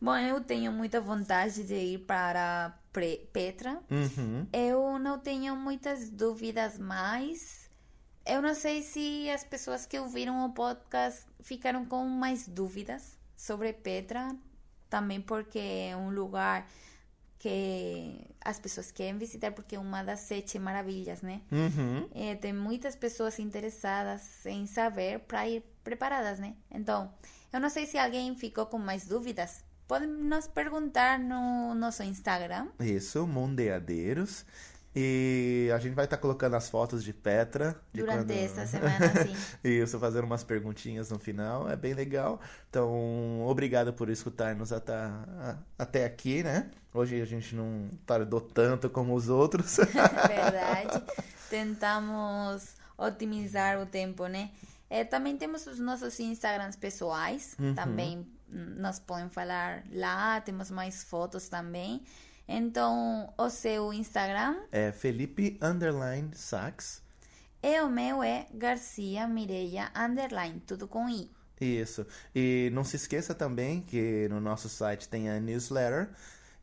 Bom, 0.01 0.17
eu 0.17 0.41
tenho 0.41 0.73
muita 0.73 1.01
vontade 1.01 1.63
de 1.63 1.75
ir 1.75 1.99
para 2.01 2.77
Petra. 3.33 3.79
Uhum. 3.91 4.47
Eu 4.53 4.99
não 4.99 5.19
tenho 5.19 5.55
muitas 5.57 6.11
dúvidas 6.11 6.77
mais. 6.79 7.71
Eu 8.27 8.43
não 8.43 8.55
sei 8.55 8.83
se 8.83 9.31
as 9.31 9.45
pessoas 9.45 9.87
que 9.87 9.99
ouviram 9.99 10.45
o 10.45 10.53
podcast 10.53 11.25
ficaram 11.41 11.85
com 11.85 12.05
mais 12.05 12.49
dúvidas 12.49 13.17
sobre 13.37 13.73
Petra, 13.73 14.35
também 14.93 15.23
porque 15.23 15.59
é 15.59 15.97
um 15.97 16.11
lugar 16.11 16.69
que 17.39 18.21
as 18.43 18.59
pessoas 18.59 18.93
querem 18.93 19.17
visitar 19.17 19.51
porque 19.51 19.75
é 19.75 19.79
uma 19.79 20.03
das 20.03 20.21
sete 20.21 20.59
maravilhas, 20.59 21.23
né? 21.23 21.41
Uhum. 21.51 22.11
É, 22.15 22.35
tem 22.35 22.53
muitas 22.53 22.95
pessoas 22.95 23.39
interessadas 23.39 24.45
em 24.45 24.67
saber 24.67 25.21
para 25.21 25.49
ir 25.49 25.65
preparadas, 25.83 26.39
né? 26.39 26.55
Então, 26.71 27.11
eu 27.51 27.59
não 27.59 27.71
sei 27.71 27.87
se 27.87 27.97
alguém 27.97 28.37
ficou 28.37 28.67
com 28.67 28.77
mais 28.77 29.07
dúvidas. 29.07 29.65
Pode 29.89 30.07
nos 30.07 30.47
perguntar 30.47 31.19
no 31.19 31.75
nosso 31.75 32.03
Instagram. 32.03 32.69
Isso, 32.79 33.27
Mondeadeiros. 33.27 34.45
E 34.95 35.71
a 35.75 35.79
gente 35.79 35.95
vai 35.95 36.05
estar 36.05 36.19
colocando 36.19 36.55
as 36.55 36.69
fotos 36.69 37.03
de 37.03 37.13
Petra. 37.15 37.77
de 37.93 38.01
Durante 38.03 38.19
quando- 38.27 38.31
esta 38.33 38.67
semana, 38.69 39.09
sim. 39.25 39.35
Isso, 39.65 39.99
fazendo 39.99 40.25
umas 40.25 40.45
perguntinhas 40.45 41.11
no 41.11 41.19
final, 41.19 41.69
é 41.71 41.77
bem 41.77 41.95
legal. 41.95 42.41
Então, 42.69 43.41
obrigado 43.47 43.93
por 43.95 44.11
escutar-nos 44.11 44.71
até, 44.73 44.95
até 45.79 46.05
aqui, 46.05 46.43
né? 46.43 46.71
Hoje 46.93 47.21
a 47.23 47.25
gente 47.25 47.55
não 47.55 47.89
tardou 48.05 48.39
tanto 48.41 48.91
como 48.91 49.15
os 49.15 49.31
outros. 49.31 49.79
Verdade. 50.29 51.03
Tentamos 51.49 52.75
otimizar 52.99 53.81
o 53.81 53.87
tempo, 53.87 54.27
né? 54.27 54.51
É, 54.91 55.05
também 55.05 55.39
temos 55.39 55.67
os 55.67 55.79
nossos 55.79 56.21
Instagrams 56.21 56.77
pessoais. 56.77 57.57
Também 57.75 58.27
hum, 58.53 58.75
nos 58.77 58.99
podem 58.99 59.31
falar 59.31 59.85
lá. 59.91 60.39
Temos 60.43 60.71
mais 60.71 61.03
fotos 61.03 61.49
também. 61.49 62.03
Então, 62.49 63.33
o 63.39 63.49
seu 63.49 63.93
Instagram 63.93 64.57
É 64.71 64.93
Felipe 64.93 65.59
Underline 65.63 66.31
Sax. 66.35 67.03
e 67.63 67.81
o 67.81 67.89
meu 67.89 68.23
é 68.23 68.47
Garcia 68.53 69.27
Mireia 69.29 69.91
Underline, 69.95 70.61
tudo 70.67 70.87
com 70.89 71.09
I. 71.09 71.31
Isso. 71.61 72.05
E 72.35 72.71
não 72.73 72.83
se 72.83 72.97
esqueça 72.97 73.35
também 73.35 73.83
que 73.83 74.27
no 74.29 74.41
nosso 74.41 74.69
site 74.69 75.09
tem 75.09 75.31
a 75.31 75.39
newsletter 75.39 76.11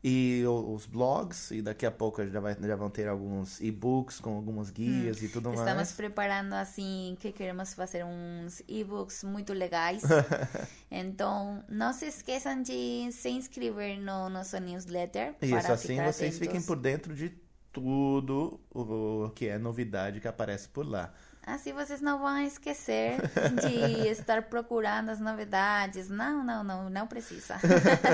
e 0.02 0.42
os 0.46 0.86
blogs, 0.86 1.50
e 1.50 1.60
daqui 1.60 1.84
a 1.84 1.90
pouco 1.90 2.26
já, 2.26 2.40
vai, 2.40 2.56
já 2.58 2.74
vão 2.74 2.88
ter 2.88 3.06
alguns 3.06 3.60
e-books 3.60 4.18
com 4.18 4.34
algumas 4.34 4.70
guias 4.70 5.22
e 5.22 5.28
tudo 5.28 5.50
Estamos 5.50 5.74
mais. 5.74 5.92
preparando 5.92 6.54
assim 6.54 7.16
que 7.20 7.30
queremos 7.32 7.74
fazer 7.74 8.04
uns 8.04 8.62
e-books 8.66 9.22
muito 9.24 9.52
legais. 9.52 10.02
então, 10.90 11.62
não 11.68 11.92
se 11.92 12.06
esqueçam 12.06 12.62
de 12.62 13.12
se 13.12 13.28
inscrever 13.28 14.00
no 14.00 14.30
nosso 14.30 14.58
newsletter 14.58 15.34
Isso, 15.42 15.50
para 15.50 15.74
assim 15.74 16.02
vocês 16.02 16.34
fiquem 16.34 16.48
atentos. 16.48 16.66
por 16.66 16.76
dentro 16.76 17.14
de 17.14 17.34
tudo 17.70 18.58
o 18.70 19.30
que 19.34 19.48
é 19.48 19.58
novidade 19.58 20.18
que 20.18 20.28
aparece 20.28 20.68
por 20.68 20.86
lá. 20.86 21.12
Assim 21.42 21.72
vocês 21.72 22.00
não 22.00 22.18
vão 22.18 22.38
esquecer 22.42 23.16
de 23.62 24.08
estar 24.08 24.42
procurando 24.42 25.10
as 25.10 25.20
novidades. 25.20 26.08
Não, 26.08 26.44
não, 26.44 26.62
não, 26.62 26.90
não 26.90 27.06
precisa. 27.06 27.56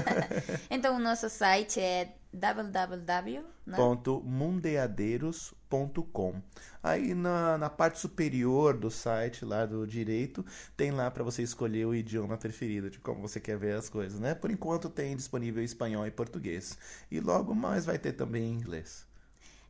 então, 0.70 0.96
o 0.96 0.98
nosso 0.98 1.28
site 1.28 1.80
é 1.80 2.14
www. 2.32 3.44
né? 3.66 3.76
Ponto 3.76 4.22
mundeadeiros.com. 4.22 6.40
Aí 6.82 7.14
na, 7.14 7.58
na 7.58 7.70
parte 7.70 7.98
superior 7.98 8.76
do 8.76 8.90
site, 8.90 9.44
lá 9.44 9.66
do 9.66 9.86
direito, 9.86 10.44
tem 10.76 10.90
lá 10.90 11.10
para 11.10 11.24
você 11.24 11.42
escolher 11.42 11.86
o 11.86 11.94
idioma 11.94 12.36
preferido, 12.36 12.90
de 12.90 12.98
como 12.98 13.22
você 13.22 13.40
quer 13.40 13.56
ver 13.56 13.76
as 13.76 13.88
coisas, 13.88 14.20
né? 14.20 14.34
Por 14.34 14.50
enquanto 14.50 14.88
tem 14.88 15.16
disponível 15.16 15.62
espanhol 15.64 16.06
e 16.06 16.10
português. 16.10 16.78
E 17.10 17.20
logo 17.20 17.54
mais 17.54 17.86
vai 17.86 17.98
ter 17.98 18.12
também 18.12 18.52
inglês. 18.52 19.05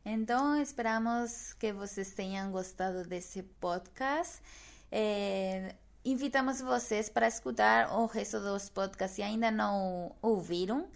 Então, 0.09 0.55
esperamos 0.61 1.51
que 1.59 1.73
vocês 1.73 2.13
tenham 2.13 2.49
gostado 2.49 3.03
desse 3.03 3.43
podcast. 3.43 4.41
É, 4.89 5.75
invitamos 6.05 6.61
vocês 6.61 7.09
para 7.09 7.27
escutar 7.27 7.91
o 7.91 8.05
resto 8.05 8.39
dos 8.39 8.69
podcasts 8.69 9.17
se 9.17 9.21
ainda 9.21 9.51
não 9.51 10.15
ouviram. 10.21 10.87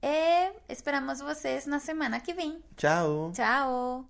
E 0.00 0.52
esperamos 0.68 1.18
vocês 1.18 1.66
na 1.66 1.80
semana 1.80 2.20
que 2.20 2.32
vem. 2.32 2.62
Tchau! 2.76 3.32
Tchau! 3.34 4.08